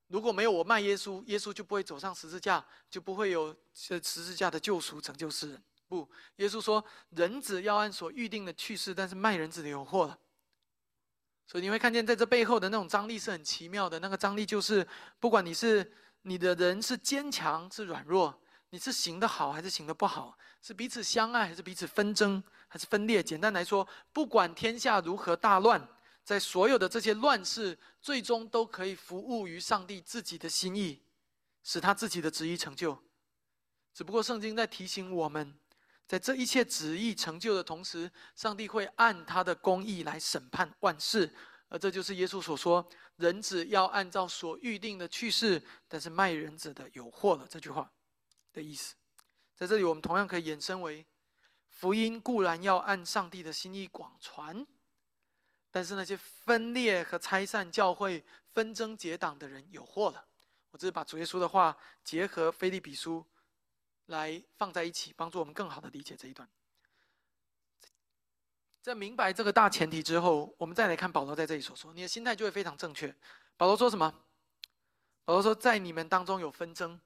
[0.09, 5.61] 如果没有我卖耶稣，耶稣就不会走上十字架，就不会有这十字架的救赎拯救世人。
[5.89, 10.17] 不，耶稣说，人子要按所预定的去世，但是卖人子的有祸了。
[11.45, 13.99] 所以你会看见，在这背后的那种张力是很奇妙的。
[13.99, 14.87] 那个张力就是，
[15.19, 15.93] 不管你是
[16.23, 18.33] 你的人是坚强是软弱，
[18.71, 23.21] 你是行的好还是行的不好，是彼此相爱还是彼此纷争还是分裂。
[23.21, 25.85] 简单来说，不管天下如何大乱。
[26.27, 31.01] 在所有的这些乱世，最终都可以服务于上帝自己的心意，
[31.63, 33.01] 使他自己的旨意成就。
[33.95, 35.57] 只不过圣经在提醒我们，
[36.05, 41.33] 在这一切旨意成就的同时，上帝会按他的公义来审判万事。
[41.69, 42.85] 而这就是耶稣所说
[43.19, 47.89] ：“人子要按照所预定的去世，但是卖人子的有祸了。”这句话
[48.53, 48.97] 的意思，
[49.55, 51.07] 在这里我们同样可以衍生为：
[51.71, 54.67] 福音固然要按上帝的心意广传。
[55.77, 60.25] 但是那些分裂和拆散教会、纷争结党的人有祸了。
[60.71, 63.23] 我只是把主耶稣的话结合菲利比书
[64.07, 66.49] 来放在一起，帮助我们更好的理解这一段。
[68.81, 73.15] 在明白这个大前提之后，我们再来看保罗在这里所说，你的心态就会非常正确。
[73.59, 74.11] 保罗说什么？
[75.27, 76.99] 保罗说，在你们当中有纷争，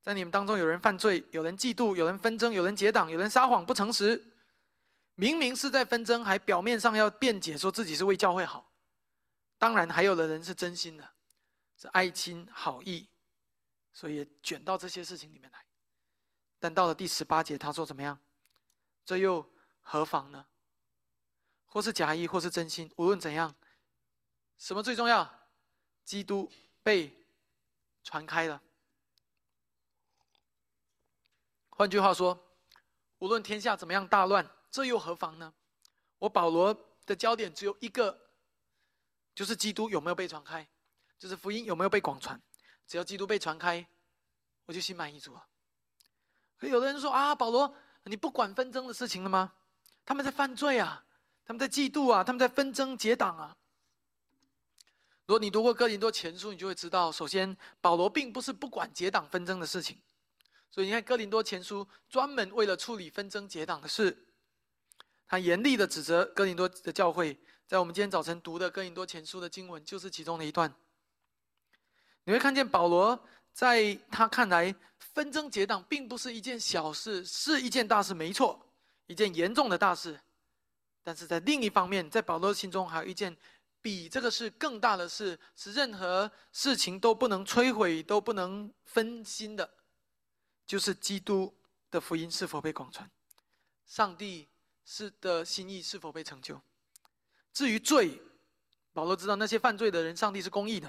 [0.00, 4.35] 在你们当中有人犯罪，有人嫉妒，有人纷争，有人结党，有人撒谎不诚实。
[5.16, 8.70] 明明是在纷争，还表面上要辩解，说自己是为教会好。
[9.58, 11.08] 当然，还有的人是真心的，
[11.76, 13.08] 是爱亲好意，
[13.94, 15.64] 所以卷到这些事情里面来。
[16.58, 18.18] 但到了第十八节，他说怎么样？
[19.06, 19.50] 这又
[19.80, 20.46] 何妨呢？
[21.64, 23.54] 或是假意，或是真心，无论怎样，
[24.58, 25.48] 什么最重要？
[26.04, 26.52] 基督
[26.82, 27.26] 被
[28.04, 28.62] 传开了。
[31.70, 32.38] 换句话说，
[33.18, 34.46] 无论天下怎么样大乱。
[34.76, 35.54] 这又何妨呢？
[36.18, 38.28] 我保罗的焦点只有一个，
[39.34, 40.68] 就是基督有没有被传开，
[41.18, 42.38] 就是福音有没有被广传。
[42.86, 43.88] 只要基督被传开，
[44.66, 45.46] 我就心满意足了。
[46.58, 49.54] 可有的人说啊，保罗，你不管纷争的事情了吗？
[50.04, 51.06] 他们在犯罪啊，
[51.46, 53.56] 他们在嫉妒啊，他们在纷争结党啊。
[55.24, 59.98] 如果你读过哥林多前书，你就会知道，首先保罗并不是不管结党纷争的事情。
[60.70, 64.24] 所以你看哥林多前书专门为了处理纷争结党的事。
[65.28, 67.36] 他严厉的指责哥林多的教会，
[67.66, 70.72] 在我们今天早晨读的哥林多前书的经文，就是其中的一段。
[72.24, 73.20] 你会看见保罗
[73.52, 78.72] 在他看来，纷争结党并不是一件小事，是一件大事，没错，
[79.06, 80.20] 一件严重的大事。
[81.02, 83.36] 但是在另一方面，在保罗心中还有一件
[83.80, 89.68] 比这个事更大的事，是任何事情都不能摧毁、都不能分心的，
[90.66, 91.52] 就是基督
[91.90, 93.10] 的福音是否被广传，
[93.86, 94.48] 上帝。
[94.86, 96.62] 是的心意是否被成就？
[97.52, 98.22] 至于罪，
[98.92, 100.88] 保罗知道那些犯罪的人，上帝是公义的，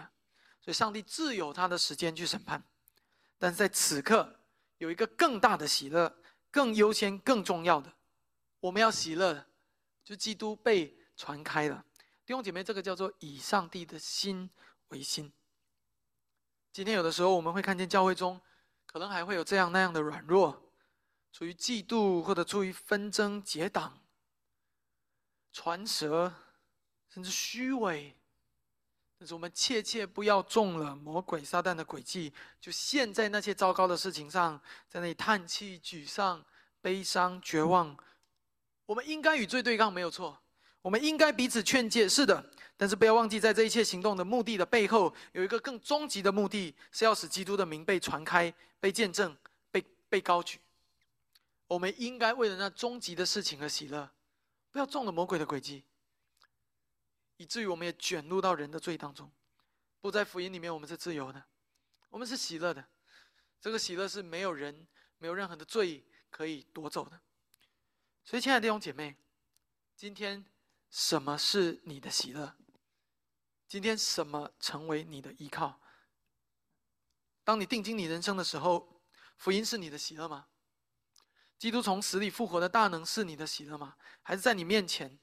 [0.62, 2.64] 所以上帝自有他的时间去审判。
[3.38, 4.40] 但是在此刻，
[4.78, 7.92] 有一个更大的喜乐，更优先、更重要的，
[8.60, 9.46] 我们要喜乐，
[10.04, 11.84] 就基督被传开了。
[12.26, 14.50] 弟兄姐妹，这个叫做以上帝的心
[14.90, 15.32] 为心。
[16.72, 18.40] 今天有的时候，我们会看见教会中，
[18.86, 20.67] 可能还会有这样那样的软弱。
[21.38, 23.96] 出于嫉妒，或者出于纷争结党、
[25.54, 26.34] 传舌，
[27.14, 28.16] 甚至虚伪，
[29.20, 36.44] 但是我们切切不要中了魔鬼撒旦的诡计，就陷在那些糟糕的事情上，在那里叹气、沮丧、
[36.82, 37.96] 悲伤、绝望。
[38.88, 40.42] 我们应该与罪对抗，没有错。
[40.82, 42.44] 我们应该彼此劝诫，是的。
[42.76, 49.38] 但是不要忘记，在这一切行动的目的的背后，有一个更终极的目的，是要使基督的名被传开、被见证、
[49.70, 50.60] 被被高举。
[51.68, 54.10] 我们应该为了那终极的事情而喜乐，
[54.72, 55.84] 不要中了魔鬼的诡计。
[57.36, 59.32] 以至于我们也卷入到人的罪当中，
[60.02, 61.46] 不在福音里面，我们是自由的，
[62.10, 62.84] 我们是喜乐的。
[63.60, 67.22] 这个喜乐是没有人、没有任何的罪可以夺走的。
[68.24, 69.16] 所以，亲爱的弟兄姐妹，
[69.96, 70.46] 今天
[70.90, 72.56] 什么是你的喜乐？
[73.68, 75.80] 今天什么成为你的依靠？
[77.44, 79.02] 当你定睛你人生的时候，
[79.38, 80.48] 福音是你的喜乐吗？
[81.58, 83.96] 基督从死里复活的大能是你的喜乐吗？
[84.22, 85.20] 还是在你面前？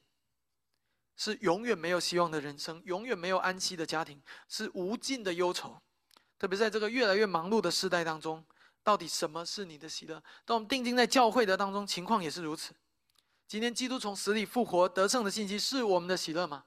[1.17, 5.81] 是永远没有希望的人生，永远没有安息的家庭，是无尽的忧愁。
[6.39, 8.45] 特别在这个越来越忙碌的时代当中，
[8.83, 10.21] 到底什么是你的喜乐？
[10.45, 12.75] 当我们定睛在教会的当中，情况也是如此。
[13.47, 16.65] 今天基督从死里复活得胜的信息是我们的喜乐吗？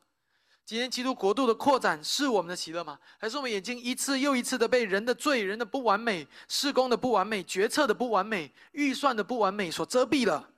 [0.68, 3.00] 今天基督国度的扩展是我们的喜乐吗？
[3.18, 10.50] 还是我们眼睛一次又一次的被人的罪、人的不完美、施工的不完美、决策的不完美、预算的不完美所遮蔽了？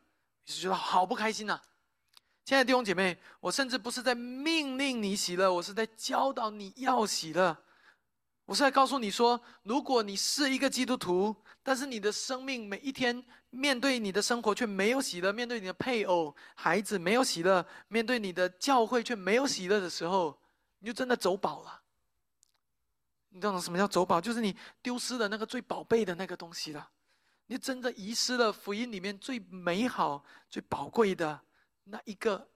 [0.47, 1.61] 你是觉得好不开心呐。
[2.43, 7.55] 亲爱的弟兄姐妹，我甚至不是在命令你喜乐，我是在教导你要喜乐。
[8.45, 20.39] 我是在告诉你说，如果你是一个基督徒，但是你的生命每一天面对你的生活却没有喜乐，面对你的配偶、孩子没有喜乐，面对你的教会却没有喜乐的时候，
[20.79, 21.81] 你就真的走宝了。
[23.29, 24.19] 你懂什么叫走宝？
[24.19, 26.89] 就是你丢失了那个最宝贝的那个东西了，
[27.47, 31.39] 你真的遗失了福音里面最美好、最宝贵的。
[31.85, 32.47] 那一个，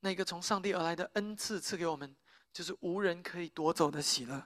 [0.00, 2.14] 那个从上帝而来的恩赐赐给我们，
[2.52, 4.38] 就是无人可以夺走的喜乐。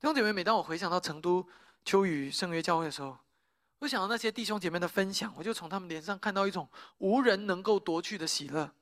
[0.00, 1.46] 弟兄姐妹，每当我回想到成都
[1.84, 3.18] 秋雨圣约教会的时候，
[3.80, 8.74] 我想到那些弟兄姐妹的分享，我就从他们脸上看到一种无人能够夺去的喜乐，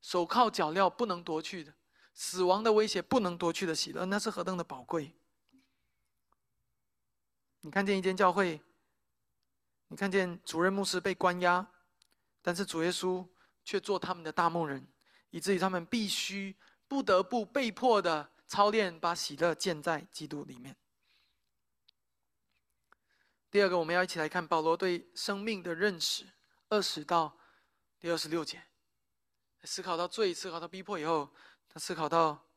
[0.00, 1.74] 手铐脚镣不能夺去的，
[2.14, 5.14] 死亡的威胁不能夺去的喜乐，那是何等的宝贵！
[7.60, 8.60] 你看见一间教会，
[9.88, 11.68] 你看见主任牧师被关押。
[12.44, 13.24] 但是主耶稣
[13.64, 14.84] 却做他们的大牧人，
[15.30, 16.56] 以至于他们必须
[16.88, 20.76] 不得不被迫的操练，把喜乐建在基督里面。
[23.52, 26.24] 第二个，我们要一起来看保罗对生命的认识，
[26.70, 27.36] 二十到
[28.00, 28.62] 第二十六节，
[29.64, 31.30] 思考到罪，思考到逼迫以后，
[31.68, 32.48] 他思考到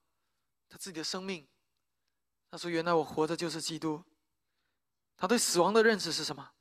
[0.70, 1.46] 他自己的生命。
[2.50, 4.02] 他说：“原来我活着就是基督。”
[5.18, 6.54] 他对死亡的认识是什么？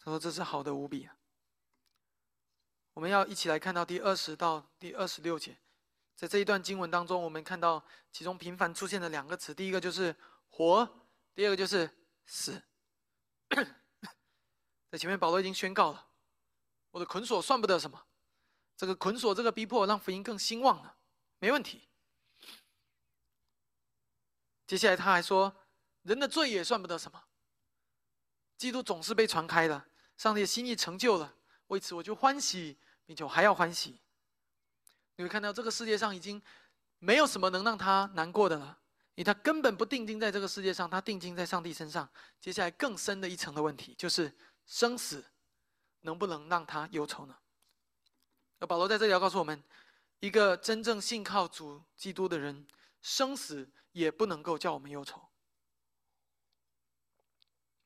[0.00, 1.16] 他说：“这是好的无比啊。”
[2.94, 5.56] 我们要一起来看到第二十到第二十六节，
[6.16, 10.12] 在这一段经文当中，我们看到其中频繁出现的两个词，第一个就是
[10.48, 11.06] 活，
[11.36, 11.88] 第二个就是
[12.26, 12.60] 死。
[14.90, 16.08] 在前面保罗已经宣告了，
[16.90, 18.06] 我的捆锁算不得什么，
[18.76, 20.96] 这个捆锁这个逼迫让福音更兴旺了，
[21.38, 21.88] 没问题。
[24.66, 25.54] 接下来他还说，
[26.02, 27.24] 人的罪也算不得什么，
[28.56, 29.84] 基督总是被传开的，
[30.16, 31.34] 上帝的心意成就了。
[31.68, 34.00] 为此，我就欢喜，并且我还要欢喜。
[35.16, 36.42] 你会看到，这个世界上已经
[36.98, 38.79] 没有什么能让他难过的了，
[39.20, 42.08] 因为他根本不定睛在这个世界上，他定睛在上帝身上。
[42.40, 45.22] 接下来更深的一层的问题，就是生死
[46.00, 47.36] 能不能让他忧愁呢？
[48.60, 49.62] 而保罗在这里要告诉我们，
[50.20, 52.66] 一个真正信靠主基督的人，
[53.02, 55.28] 生死也不能够叫我们忧愁。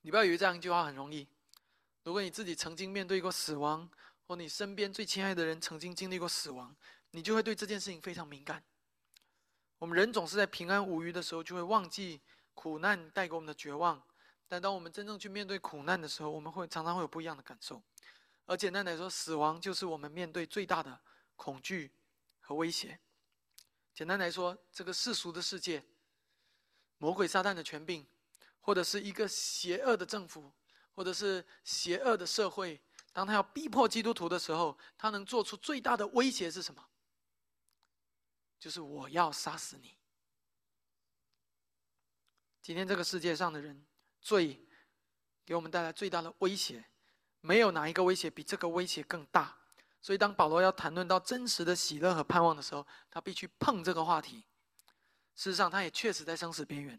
[0.03, 1.27] 你不要以为这样一句话很容易。
[2.05, 3.91] 如果你自己曾经面对过死亡，
[4.29, 6.77] 或你身边最亲爱的人曾经经历过死亡，
[7.11, 8.63] 你就会对这件事情非常敏感。
[9.85, 12.19] 我们人总是在平安无虞的时候，就会忘记
[12.55, 14.03] 苦难带给我们的绝望。
[14.49, 17.83] 但当我们真正去面对苦难的时候，我们会常常会有不一样的感受。
[18.47, 20.99] 而简单来说，死亡就是我们面对最大的
[21.37, 21.93] 恐惧
[22.41, 22.99] 和威胁。
[23.93, 25.85] 简单来说，这个世俗的世界，
[26.97, 28.07] 魔鬼撒旦的权柄，
[28.63, 30.51] 或者是一个邪恶的政府。
[30.95, 32.81] 或者是邪恶的社会，
[33.13, 36.83] 当他要逼迫基督徒的时候，他能做出最大的威胁是什么？
[38.65, 39.95] 就是我要杀死你。
[42.63, 43.85] 今天这个世界上的人，
[44.23, 44.67] 最
[45.45, 46.83] 给我们带来最大的威胁，
[47.43, 49.55] 没有哪一个威胁比这个威胁更大。
[50.01, 54.47] 所以，当保罗要谈论到真实的喜乐和盼望的时候，他必须碰这个话题。
[55.35, 56.99] 事实上，他也确实在生死边缘。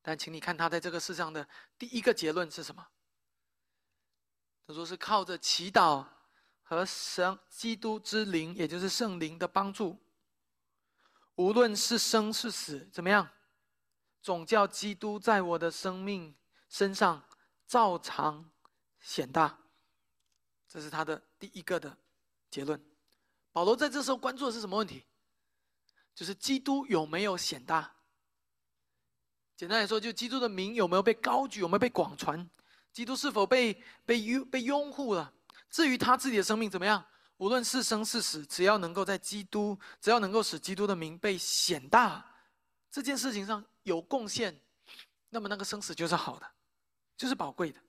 [0.00, 2.88] 但请你看他在这个世上的第一个结论是什么？
[4.66, 6.06] 他说是靠着祈祷
[6.64, 9.96] 和神基督之灵，也就是圣灵的帮助，
[11.36, 13.28] 无论是生是死，怎么样，
[14.22, 16.34] 总叫基督在我的生命
[16.68, 17.22] 身上
[17.66, 18.50] 照常
[18.98, 19.58] 显大。
[20.66, 21.96] 这是他的第一个的
[22.50, 22.82] 结论。
[23.52, 25.04] 保罗在这时候关注的是什么问题？
[26.14, 27.94] 就是基督有没有显大？
[29.54, 32.48] 简单来说，就基督的名有没有被高举，有没有被广传？
[32.90, 35.33] 基督是否被被拥被拥护了？
[35.74, 37.04] 至于他自己的生命怎么样，
[37.38, 42.24] 无论是生是死，只要能够在基督，只要能够使基督的名被显大，
[42.92, 44.56] 这件事情上有贡献，
[45.30, 46.46] 那么那个生死就是好的，
[47.16, 47.80] 就是宝贵的。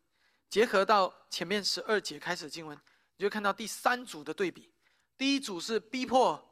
[0.50, 2.76] 结合到前面十二节开始经文，
[3.18, 4.74] 你就看到第三组的对比。
[5.16, 6.44] 第一组是逼迫，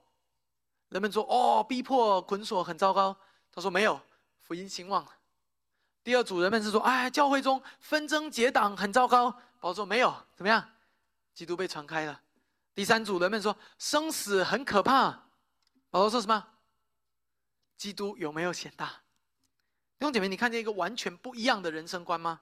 [0.90, 3.18] 人们说：“哦，逼迫捆锁很糟糕。”
[3.52, 4.00] 他说：“没有，
[4.40, 5.04] 福音兴旺。”
[6.04, 10.70] 第二组人们是说：“哎，教会中纷争结党很糟糕。”保罗说：“没有，怎么样？
[11.34, 12.22] 基督被传开了。”
[12.76, 15.30] 第三组人们说：“生死很可怕。”
[15.92, 16.48] 保罗说什么？
[17.78, 18.88] 基督有没有显大？
[20.00, 22.42] 弟兄姐妹，你看见一个完全不一样的人生观吗？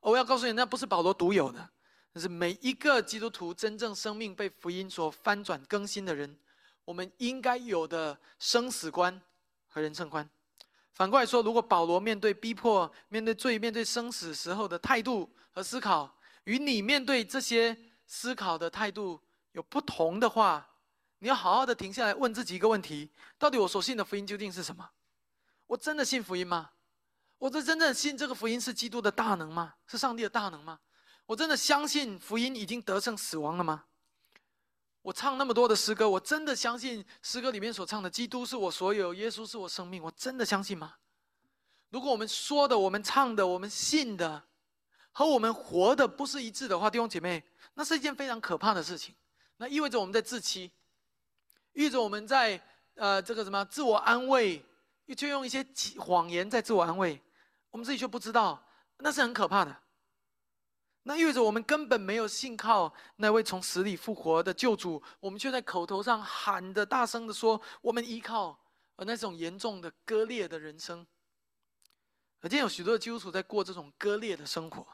[0.00, 1.70] 我要告诉你，那不是保罗独有的。
[2.12, 6.38] 那是每一个基督徒真正生命被福音所翻转更新的人，
[6.84, 9.20] 我们应该有的生死观
[9.66, 10.28] 和人生观。
[10.92, 17.76] 反过来说，如果保罗面对逼迫、面对罪、面对生死时候的态度和思考，与你面对这些
[18.08, 19.20] 思考的态度
[19.52, 20.66] 有不同的话，
[21.20, 24.90] 你要好好的停下来问自己一个问题：到底我所信的福音究竟是什么？
[25.66, 26.70] 我真的信福音吗？
[27.36, 29.74] 我这真正信这个福音是基督的大能吗？
[29.86, 30.80] 是上帝的大能吗？
[31.26, 33.84] 我真的相信福音已经得胜死亡了吗？
[35.02, 40.96] 我唱那么多的诗歌，我真的相信诗歌里面所唱的基督是我所有，耶稣是我生命，我真的相信吗？
[41.90, 44.48] 如果我们说的、我们唱的、我们信的，
[45.12, 47.44] 和我们活的不是一致的话，弟兄姐妹，
[47.78, 49.14] 那是一件非常可怕的事情。
[49.58, 50.64] 那意味着我们在自欺，
[51.74, 52.60] 意味着我们在
[52.96, 54.60] 呃这个什么自我安慰，
[55.16, 55.64] 就用一些
[55.96, 57.22] 谎言在自我安慰，
[57.70, 58.60] 我们自己却不知道，
[58.96, 59.80] 那是很可怕的。
[61.04, 68.58] 那意味着我们根本没有信靠那位从死里复活的救主，我们却在口头上喊的大声的说我们依靠，
[68.96, 71.06] 而那种严重的割裂的人生。
[72.40, 74.84] 而今天有许多的基督徒在过这种割裂的生活，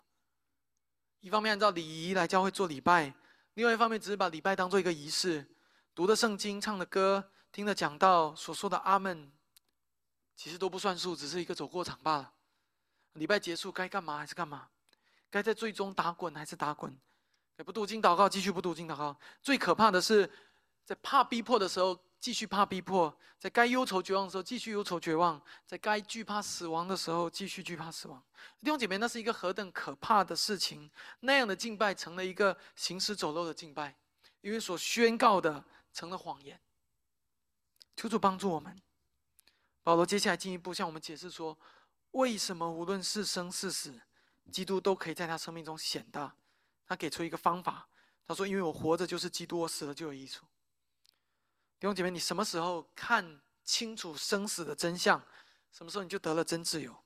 [1.25, 3.11] 一方面按照礼仪来教会做礼拜，
[3.55, 5.43] 另外一方面只是把礼拜当做一个仪式，
[5.95, 9.33] 读的圣经、唱的歌、听的讲道、所说的阿门，
[10.37, 12.31] 其实都不算数，只是一个走过场罢了。
[13.15, 14.69] 礼拜结束该干嘛还是干嘛。
[15.31, 16.95] 该在最终打滚还是打滚？
[17.65, 19.19] 不读经祷告，继续不读经祷告。
[19.41, 20.31] 最可怕的是，
[20.85, 28.25] 在怕逼迫的时候继续怕逼迫；在该忧愁绝望的时候继续忧愁绝望；在该惧怕死亡的时候继续惧怕死亡。
[28.61, 30.91] 弟兄姐妹，那是一个何等可怕的事情！
[31.21, 33.95] 那样的敬拜成了一个行尸走肉的敬拜，
[34.41, 35.63] 因为所宣告的
[35.93, 36.59] 成了谎言。
[37.95, 38.75] 求主帮助我们。
[39.83, 41.59] 保罗接下来进一步向我们解释说，
[42.13, 44.01] 为什么无论是生是死。
[44.51, 46.35] 基督都可以在他生命中显大，
[46.87, 47.87] 他给出一个方法。
[48.27, 50.47] 他说：“因为我活着就是基督，我死了就有益处。”
[51.79, 55.23] 弟兄姐妹，你什么时候看清楚生死的真相，
[55.71, 56.97] 什么时候你就得了真自由。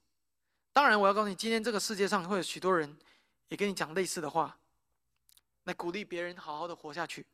[0.72, 2.96] 当然，我要告诉你，今天这个世界上会有许多人
[3.48, 4.58] 也跟你讲类似的话，
[5.64, 7.26] 来鼓励别人好好的活下去。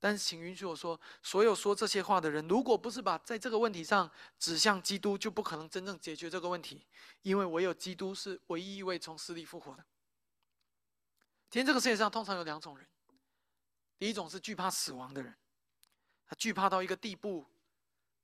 [0.00, 6.86] 但是，请允许我说，所有说这些话的人，如果不是把在这个问题上指向基督，就不可能真正解决这个问题。
[7.22, 9.84] 因为唯有基督是唯一一位从死里复活的。
[11.50, 12.86] 今天这个世界上通常有两种人，
[13.98, 15.34] 第一种是惧怕死亡的人，
[16.28, 17.46] 他惧怕到一个地步，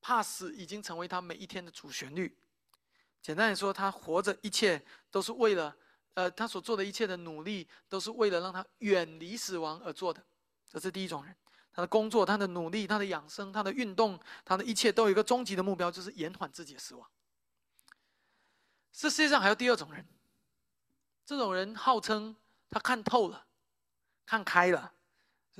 [0.00, 2.36] 怕死已经成为他每一天的主旋律。
[3.22, 5.74] 简单来说，他活着一切都是为了，
[6.12, 10.22] 呃，他所做的一切的努力都是为了让他远离死亡而做的。
[10.70, 11.34] 这是第一种人。
[11.72, 17.10] 他的工作、他的努力、他的养生、他的运动、他的一切，都有一个终极的目标，就是延缓自己的死亡。
[18.92, 20.06] 这世界上还有第二种人，
[21.26, 22.36] 这种人号称
[22.70, 23.44] 他看透了、
[24.24, 24.92] 看开了，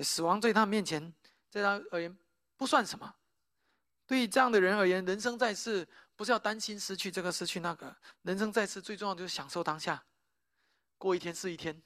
[0.04, 1.12] 死亡在他面前，
[1.50, 2.16] 在他而言
[2.64, 3.14] 不算什么。
[4.06, 5.86] 对于这样的人而言，人生在世
[6.16, 10.02] 不是要担心失去这个、失去那个，人生在世最重要就是享受当下，
[10.96, 11.82] 过一天是一天，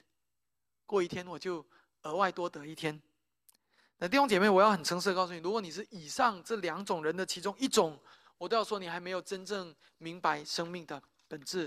[0.87, 1.67] 过一天我就
[2.03, 3.03] 额外多得一天。
[3.97, 8.01] 那弟兄姐妹，我要很诚实的告诉你，如果你是以上这两种人的其中一种，
[8.37, 11.65] 我都要说你还没有真正明白生命的本质。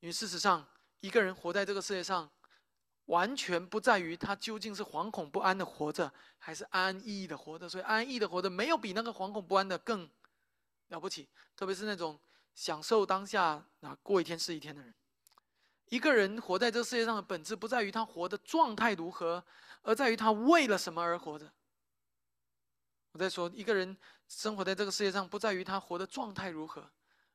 [0.00, 0.66] 因为事实上，
[0.98, 2.28] 一个人活在这个世界上，
[3.06, 7.68] 完全不在于他究竟是惶恐不安的活着，还是安逸的活着。
[7.68, 10.08] 所以，安逸逸的活着，没有比那个惶恐不安的更
[10.88, 11.28] 了不起。
[11.56, 12.18] 特别是那种
[12.54, 14.94] 享受当下、啊过一天是一天的人。
[15.88, 19.44] 一个人活在这个世界上的本质，不在于他活的状态如何。
[19.82, 21.52] 而在于他为了什么而活着？
[23.10, 23.94] 我在说，一个人
[24.28, 26.88] 生活在这个世界上，不在于他活的状态如何，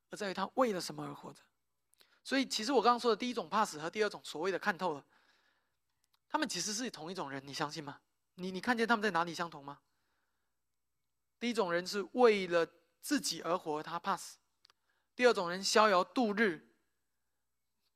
[0.09, 1.41] 而在于他为了什么而活着。
[2.23, 5.05] 所以，其实我刚刚说的第一种怕死和第二种所谓的看透了，
[6.29, 7.99] 他们其实是同一种人，你相信吗？
[8.35, 9.79] 你你看见他们在哪里相同吗？
[11.39, 12.67] 第一种人是为了
[13.01, 14.37] 自己而活，他怕死；
[15.15, 16.67] 第二种人逍遥度日，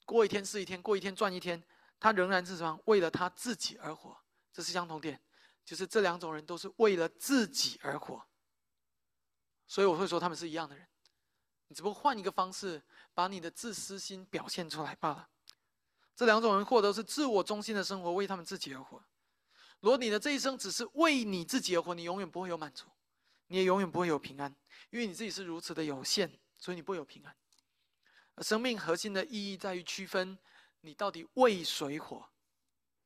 [0.06, 1.64] 过一天是一天，过一天赚一天，
[2.00, 2.80] 他仍然是什么？
[2.86, 4.18] 为了他自己而活，
[4.54, 5.22] 这是相同点，
[5.66, 8.26] 就是这两种人都是为了自己而活。
[9.68, 10.88] 所以我会说他们是一样的人，
[11.68, 12.82] 你只不过换一个方式
[13.14, 15.30] 把你的自私心表现出来罢了。
[16.22, 19.04] 这两种人获得是自我中心的生活，为他们自己而活。
[19.80, 22.86] 如果你的这一生只是为你自己而活，你永远不会有满足。
[23.48, 24.56] 你也永远不会有平安，
[24.92, 27.36] 因为你自己是如此的有限，所以你不会有平安。
[28.44, 30.38] 生命核心的意义在于区分
[30.82, 32.30] 你到底为谁活，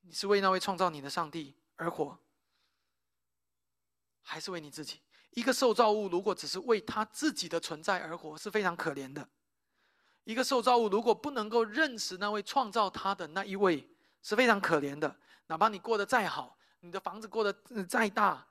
[0.01, 2.19] 你是为那位创造你的上帝而活，
[4.23, 4.99] 还是为你自己？
[5.31, 9.29] 一个受造物如果只是为他自己的存在而活，是非常可怜的。
[10.25, 13.87] 一个受造物如果不能够认识那位创造他的那一位，
[14.21, 15.15] 是非常可怜的。
[15.47, 17.53] 哪怕你过得再好，你的房子过得
[17.87, 18.45] 再大。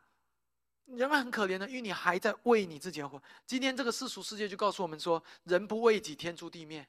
[0.86, 3.20] 仍然很可怜的，因为你还在为你自己而活。
[3.46, 6.86] 今天这个世俗世界就告诉我们说：“人不为己，天诛地灭。”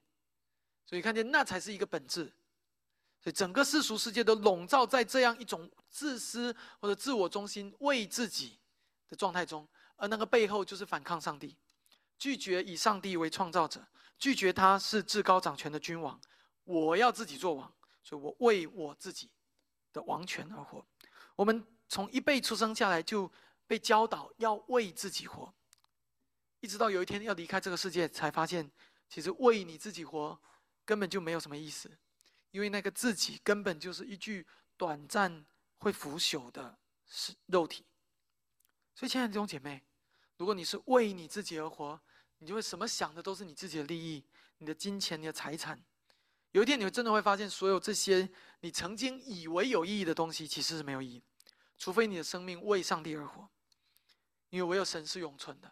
[0.85, 2.25] 所以看见那才是一个本质。
[3.21, 8.59] 所以整个世俗世界都笼罩在这样一种自私或者自我中心、为自己
[9.07, 9.65] 的状态中，
[9.95, 11.55] 而那个背后就是反抗上帝，
[12.19, 13.81] 拒绝以上帝为创造者，
[14.17, 16.19] 拒绝他是至高掌权的君王。
[16.63, 19.29] 我要自己做王，所以我为我自己
[19.93, 20.85] 的王权而活。
[21.35, 23.31] 我们从一辈出生下来就。
[23.67, 25.51] 被教导要为自己活，
[26.59, 28.71] 一直到有一天要离开这个世界，才发现，
[29.09, 30.39] 其实为你自己活
[30.85, 31.97] 根本就没有什么意思，
[32.51, 34.45] 因为那个自己根本就是一具
[34.77, 35.43] 短暂
[35.79, 36.77] 会腐朽的
[37.47, 37.83] 肉体。
[38.93, 39.81] 所以，亲爱的弟兄姐妹，
[40.37, 41.99] 如果你是为你自己而活，
[42.39, 44.23] 你就会什么想的都是你自己的利益、
[44.57, 45.81] 你的金钱、你的财产。
[46.51, 48.29] 有一天，你会真的会发现，所有这些
[48.61, 51.23] 你曾经以为有意义的东西，其实是没有意义，
[51.77, 53.47] 除非你的生命为上帝而活。
[54.49, 55.69] 因为唯有神是永存的，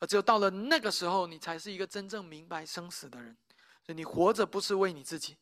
[0.00, 3.34] 而只有到了那个时候，你才是一个真正明白生死的人。
[3.82, 5.38] 所以你活着不是为你自己，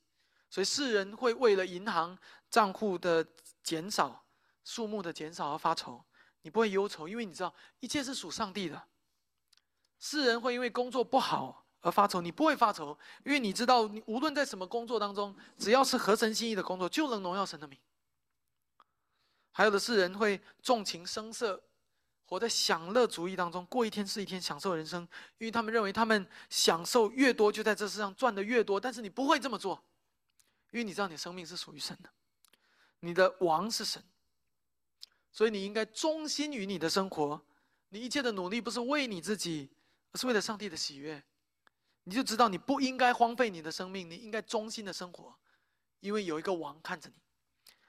[0.48, 2.16] 所以世人会为了银行
[2.48, 3.26] 账户的
[3.64, 4.24] 减少、
[4.62, 6.04] 数目的减少而发愁，
[6.42, 8.80] 你不会忧愁，因为你知道一切是属上帝的。
[9.98, 17.78] 世人会因为工作不好而发愁，你不会发愁，因为你知道你无论在什么工作当中，只要是合神心意的工作，就能荣耀神的名。
[19.50, 21.62] 还有的世人会纵情声色。
[22.30, 25.00] 活在享乐主义当中，过一天是一天，享受人生，
[25.38, 28.78] 因为他们认为他们享受越多，就在这世上赚的越多。
[28.78, 29.82] 但是你不会这么做，
[30.70, 32.10] 因为你知道你的生命是属于神的，
[33.00, 34.04] 你的王是神，
[35.32, 37.42] 所以你应该忠心于你的生活。
[37.88, 39.70] 你一切的努力不是为你自己，
[40.12, 41.22] 而是为了上帝的喜悦。
[42.04, 45.36] 你就知道你不应该荒废你的生命，你应该忠心的生活，
[46.00, 47.16] 因为有一个王看着你。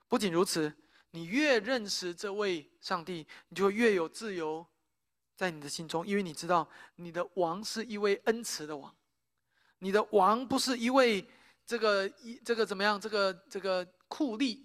[0.08, 0.76] 不仅如此。
[1.12, 4.64] 你越认识这位上帝，你就会越有自由，
[5.36, 8.96] 在你的心中，因为你知道你的王是一位恩慈的王，
[9.80, 11.28] 你的王不是一位
[11.66, 13.02] 这个一这个怎么样？
[13.02, 14.64] 这个这个酷吏。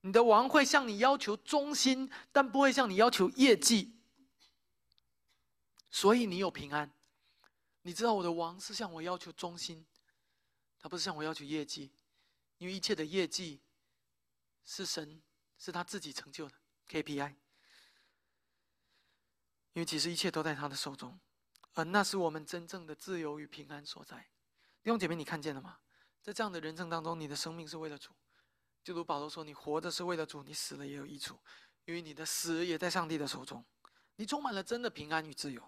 [0.00, 3.95] 你的王会向你要求忠心，但不会向你要求业绩，
[5.96, 6.92] 所以你有平安。
[7.80, 9.86] 你知道我的王是向我要求忠心，
[10.78, 11.90] 他不是向我要求业绩，
[12.58, 13.62] 因为一切的业绩。
[14.62, 15.22] 是神，
[15.56, 16.54] 是他自己成就的
[16.90, 17.30] KPI。
[19.72, 21.18] 因为其实一切都在他的手中，
[21.72, 24.18] 而那是我们真正的自由与平安所在。
[24.82, 25.78] 弟兄姐妹，你看见了吗？
[26.20, 28.12] 在这样的人生当中，你的生命是为了主，
[28.84, 31.40] 就如保罗说：“你活着是为了主，你死了也有益处，
[31.86, 33.64] 因为你的死也在上帝的手中。
[34.16, 35.66] 你充满了真的平安与自由。”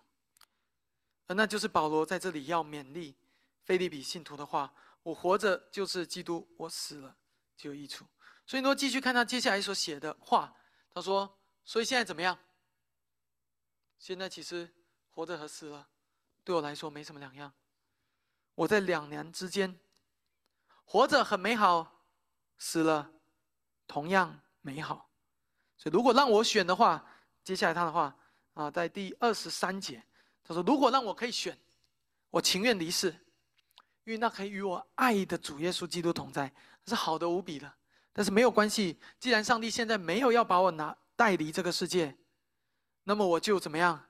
[1.29, 3.17] 而那就是保罗在这里要勉励
[3.63, 4.75] 菲利比信徒的话
[5.05, 7.17] ：“我活着就是基督，我死了
[7.57, 8.05] 就有益处。”
[8.47, 10.57] 所以，你继续看他接下来所写的话。
[10.91, 12.37] 他说：“所以现在怎么样？
[13.99, 14.75] 现在其实
[15.11, 15.87] 活着和死了，
[16.43, 17.53] 对我来说没什么两样。
[18.55, 19.79] 我在两年之间，
[20.85, 22.05] 活着很美好，
[22.57, 23.13] 死了
[23.87, 25.11] 同样美好。
[25.77, 27.07] 所以，如果让我选的话，
[27.45, 28.17] 接下来他的话
[28.55, 30.03] 啊，在第二十三节，
[30.49, 31.57] 他说：如果让我可以选，
[32.31, 33.11] 我情愿离世，
[34.05, 36.51] 因为那可以与我爱的主耶稣基督同在，
[36.87, 37.71] 是好的无比的。”
[38.15, 42.17] 但是没有关系，既然上帝现在没有要把我拿带离这个世界，
[43.05, 44.07] 那么我就怎么样？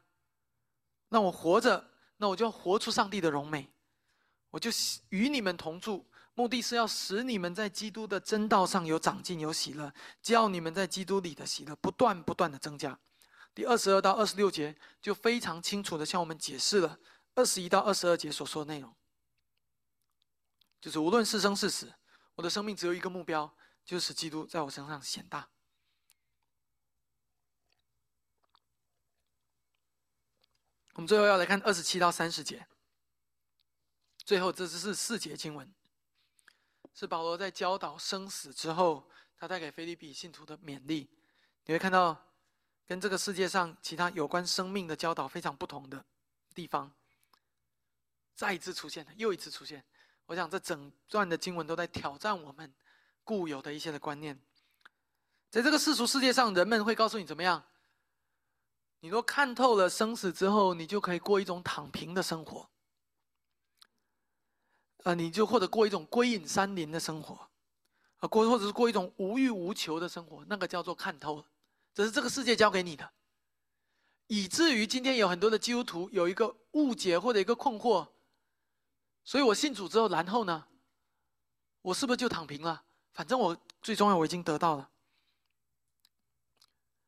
[1.09, 3.69] 那我活着，那我就要活出上帝的荣美，
[4.51, 4.71] 我就
[5.11, 12.99] 与你们同住，目的是要使你们在基督的真道上有长进、有喜乐，叫你们在基督里的喜乐不断不断的增加。
[13.59, 16.97] 第二十二到二十六节就非常清楚的向我们解释了
[17.35, 18.95] 二十一到二十二节所说的内容，
[20.81, 21.93] 就是无论是生是死，
[22.37, 23.53] 我的生命只有一个目标，
[23.85, 25.51] 就是使基督在我身上显大。
[30.93, 32.69] 我们最后要来看二十七到三十节，
[34.19, 35.75] 最后这只是四节经文，
[36.95, 41.11] 是保罗在教导生死之后，他带给菲利比信徒的勉励。
[41.65, 42.28] 你会看到，
[42.89, 46.03] 跟这个世界上其他有关生命的教导非常不同的
[46.55, 46.91] 地方，
[48.35, 49.85] 再一次出现了，又一次出现。
[50.25, 52.73] 我想这整段的经文都在挑战我们
[53.23, 54.41] 固有的一些的观念。
[55.51, 57.63] 在这个世俗世界上，人们会告诉你怎么样？
[59.01, 62.69] 你若看透了生死之后，你就可以过一种躺平的生活，
[65.05, 67.49] 啊，你就或者过一种归隐山林的生活，
[68.17, 71.45] 啊，过或者是过一种无欲无求的生活，那个叫做看透了，
[71.99, 73.11] 这是这个世界教给你的，
[74.29, 78.07] 以至于今天有很多的基督徒有一个误解或者一个困惑，
[79.25, 80.69] 所以我信主之后，然后呢，
[81.83, 82.85] 我是不是就躺平了？
[83.15, 84.89] 反正我最重要，我已经得到了。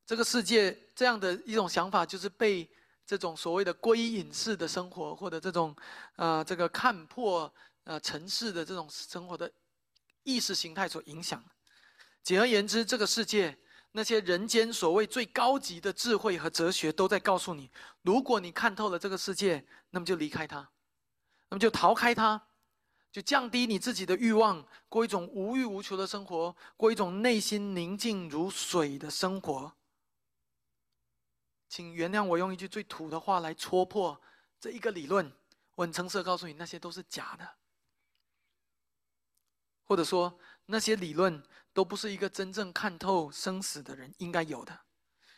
[0.05, 2.69] 这个世界这样的一种想法，就是被
[3.07, 5.73] 这种所谓的归隐式的生活，或者这种，
[6.17, 9.53] 呃，这个看破呃尘世的这种生活的
[10.25, 11.41] 意识形态所影响。
[12.25, 13.57] 简而言之，这个世界
[13.93, 17.71] 那些人间所谓最高级的智慧和哲学，都在告诉你：
[18.03, 20.71] 如果你看透了这个世界，那么就离开它，
[21.49, 22.47] 那么就逃开它，
[23.11, 29.77] 就降低你自己的欲望，过一种无欲无求的生活，过一种内心宁静如水的生活。
[31.69, 34.21] 请原谅我用一句最土的话来戳破
[34.61, 35.33] 这一个理论。
[35.75, 37.49] 我很诚实的告诉你，那些都是假的，
[39.85, 41.43] 或者说那些理论
[41.81, 44.81] 都不是一个真正看透生死的人应该有的，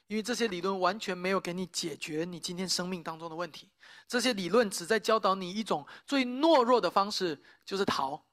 [0.09, 3.70] 因为这些理论完全没有给你解决你今天生命当中的问题。
[4.09, 8.26] 这些理论只在教导你一种最懦弱的方式，就是逃。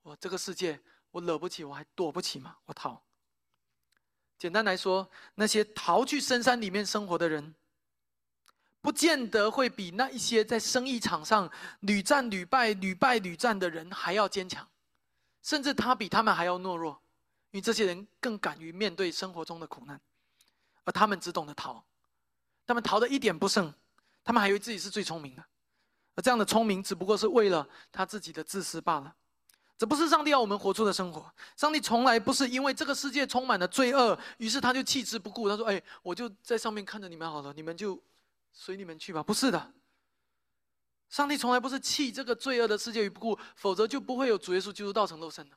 [0.00, 0.80] 我这个世界，
[1.10, 2.56] 我惹不起，我还躲不起吗？
[2.64, 3.04] 我逃。
[4.38, 7.54] 简单来说，那些逃去深山里面生活的人，
[8.80, 14.66] 不见得会比那一些在生意场上屡战屡败、屡败屡战的人还要坚强，
[15.42, 17.00] 甚至他比他们还要懦弱，
[17.50, 20.00] 因为这些人更敢于面对生活中的苦难，
[20.84, 21.84] 而他们只懂得逃，
[22.66, 23.72] 他们逃的一点不剩，
[24.24, 25.44] 他们还以为自己是最聪明的，
[26.14, 29.14] 而这样的聪明只不过是为了他自己的自私罢了。
[29.78, 31.32] 这不是上帝要我们活出的生活。
[31.56, 35.48] 上帝从来不是因为这个世界充满了罪恶，于是他就弃之不顾。
[35.48, 37.96] 他说：“哎，我就在上面看着你们好了，你们就
[38.52, 39.72] 随你们去吧。”不是的，
[41.08, 45.56] 上帝从来不是弃这个罪恶的世界于不顾，否则就不会有主耶稣基督道成肉身的。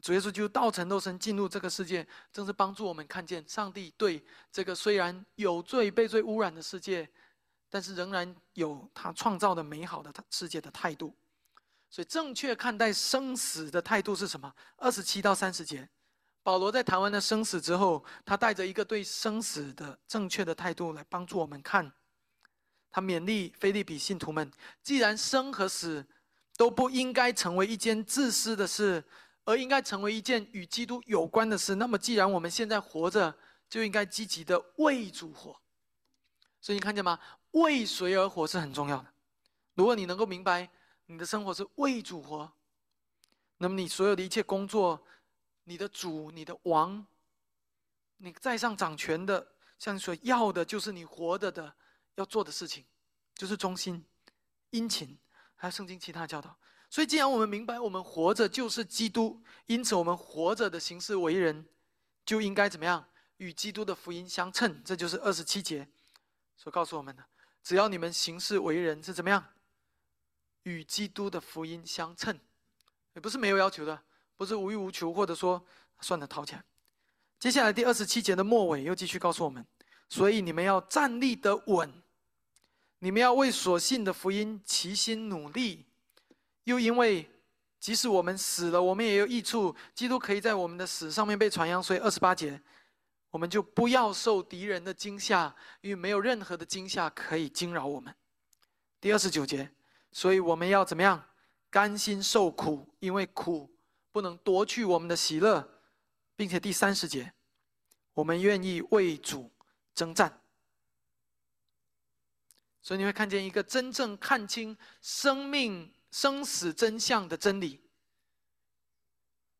[0.00, 7.08] 主耶稣基督道成肉身进入这个世界，正是帮助我们看见上帝对这个虽然有罪、被罪污染的世界，
[7.70, 11.14] 但是仍然有他创造的美好的世界的态度。
[11.88, 14.52] 所以，正确看待生死的态度是什么？
[14.78, 15.86] 二十七到三十节，
[16.42, 21.92] 保罗在谈完了生死之后，他带着一个对生死的正确的态度来帮助我们看。
[22.92, 24.48] 他勉励菲利比信徒们：
[24.82, 26.06] 既然生和死
[26.56, 29.02] 都不应该成为一件自私的事，
[29.44, 33.34] 而应该成为一件与基督有关的事，那么，既然我们现在活着，
[33.68, 35.60] 就应该积极的为主活。
[36.60, 37.18] 所以，你看见吗？
[37.52, 39.12] 为谁而活是很重要的。
[39.74, 40.70] 如果你能够明白。
[41.06, 42.50] 你的生活是为主活，
[43.58, 45.04] 那么你所有的一切工作，
[45.64, 47.04] 你的主、你的王，
[48.16, 49.46] 你在上掌权的，
[49.78, 51.74] 像所要的，就是你活着的
[52.16, 52.84] 要做的事情，
[53.34, 54.04] 就是忠心、
[54.70, 55.18] 殷勤，
[55.56, 56.56] 还有圣经其他教导。
[56.90, 61.66] 所以，既然我们明白我们活着就是基督，因此我们活着的形式为人，
[62.24, 63.08] 就应该怎么样
[63.38, 64.82] 与基督的福音相称？
[64.84, 65.88] 这就是二十七节
[66.56, 67.24] 所告诉我们的。
[67.62, 69.54] 只要你们行事为人是怎么样？
[70.64, 72.38] 与基督的福音相称，
[73.14, 74.02] 也不是没有要求的，
[74.36, 75.64] 不是无欲无求，或者说
[76.00, 76.62] 算了掏钱。
[77.40, 79.66] 接下来第二十七节的末尾又继续告诉我们：
[80.12, 81.90] 所以你们要站立得稳，
[82.98, 85.86] 你们要为所信的福音齐心努力。
[86.64, 87.30] 又因为
[87.80, 91.82] 即使我们死了，我们也有益处，基督可以在我们的死上面被传扬。
[91.82, 92.60] 所以二十八节，
[93.30, 98.14] 我们就不要受敌人的惊吓，因为没有任何的惊吓可以惊扰我们。
[99.00, 99.70] 第二十九节。
[100.10, 101.24] 所以我们要怎么样？
[101.70, 103.74] 甘心受苦，因为苦
[104.10, 105.66] 不能夺去我们的喜乐，
[106.36, 107.32] 并且第三十节，
[108.12, 109.50] 我们愿意为主
[109.94, 110.40] 征战。
[112.82, 117.80] 所以你会看见一个真正看清生命生死真相的真理。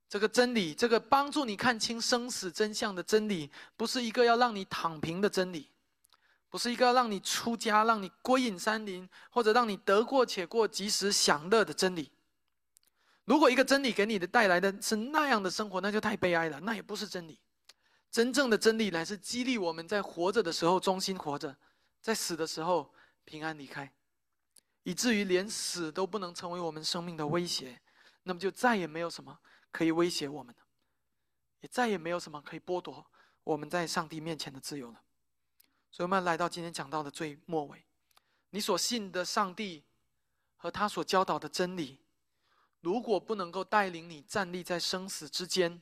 [0.09, 5.71] 这个真理，这个帮助你看清生死真相的真理，不是一个要让你躺平的真理，
[6.51, 12.13] 不是一个要让你出家、让你归隐山林，或者让你得过且过、及时享乐的真理。
[13.25, 17.39] 如果一个真理给你的带来的是那样的生活，那就太悲哀了，那也不是真理。
[18.13, 21.57] 真正的真理乃是激励我们在活着的时候忠心活着，
[22.03, 22.95] 在死的时候
[23.25, 23.91] 平安离开。
[24.83, 27.81] 以至于连死都不能成为我们生命的威胁，
[28.25, 29.39] 那么就再也没有什么
[29.71, 30.63] 可以威胁我们了，
[31.61, 33.07] 也再也没有什么可以剥夺
[33.45, 35.01] 我们在上帝面前的自由了。
[35.91, 37.85] 所以，我们来到今天讲到的最末尾，
[38.51, 39.85] 你所信的上帝
[40.57, 42.01] 和他所教导的真理，
[42.81, 45.81] 如果不能够带领你站立在生死之间，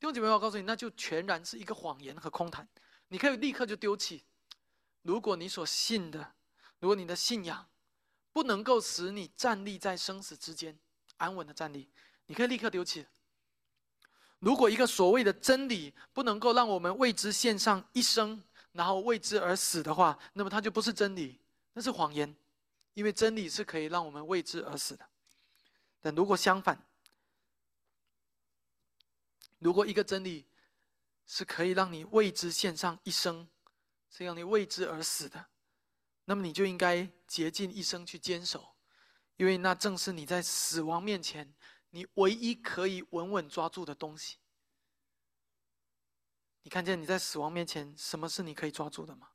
[0.00, 2.66] 弟兄姐妹，我告诉你，那就全然是一个谎言和空谈，
[3.08, 4.24] 你可以立刻就丢弃。
[5.02, 6.32] 如果你所信的，
[6.78, 7.68] 如果你的信仰，
[8.32, 10.78] 不能够使你站立在生死之间，
[11.18, 11.86] 安稳的站立，
[12.24, 13.04] 你可以立刻丢弃。
[14.38, 18.42] 如果一个所谓的真理不能够让我们为之献上一生，
[18.72, 21.38] 然后为之而死的话，那么它就不是真理，
[21.74, 22.34] 那是谎言。
[22.94, 25.06] 因为真理是可以让我们为之而死的。
[26.00, 26.82] 但如果相反，
[29.60, 30.48] 如果一个真理
[31.24, 33.48] 是可以让你为之献上一生，
[34.10, 35.50] 是让你为之而死的。
[36.24, 38.76] 那么你就应该竭尽一生去坚守，
[39.36, 41.54] 因为那正是你在死亡面前，
[41.90, 44.38] 你唯一可以稳稳抓住的东西。
[46.62, 49.28] 你看见你在死亡面前，什么是你可以抓住的吗？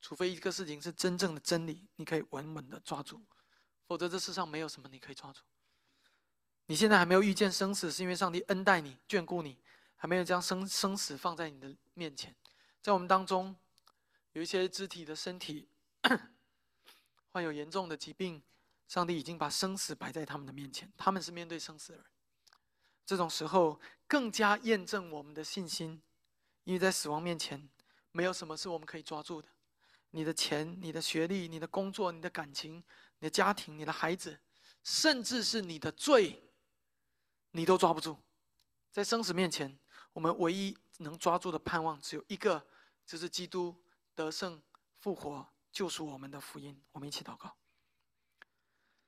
[0.00, 3.26] 除非一个事情是真正的真理，你可以稳稳的抓住，
[3.86, 5.42] 否则这世上没有什么你可以抓住。
[6.66, 9.56] 你现在还没有遇见生死，是因为上帝恩待你、眷顾你，
[9.96, 12.34] 还没有将生生死放在你的面前，
[12.82, 13.54] 在我们当中。
[14.32, 15.66] 有一些肢体的身体
[17.32, 18.42] 患有严重的疾病，
[18.86, 22.06] 上帝已经把生死摆在他们的面前，他们是面对生死的人。
[23.06, 26.02] 这种时候更加验证我们的信心，
[26.64, 27.66] 因为在死亡面前，
[28.12, 29.48] 没有什么是我们可以抓住的。
[30.10, 32.74] 你的钱、你的学历、你的工作、你的感情、
[33.20, 34.38] 你的家庭、你的孩子，
[34.84, 36.42] 甚至是你的罪，
[37.56, 38.18] 你都抓不住。
[38.92, 39.78] 在生死面前，
[40.12, 42.66] 我们唯一能抓住的盼望只有一个，
[43.06, 43.74] 就是基督。
[44.14, 44.62] 得胜、
[44.94, 47.54] 复活、救赎我们的福音，我们一起祷告。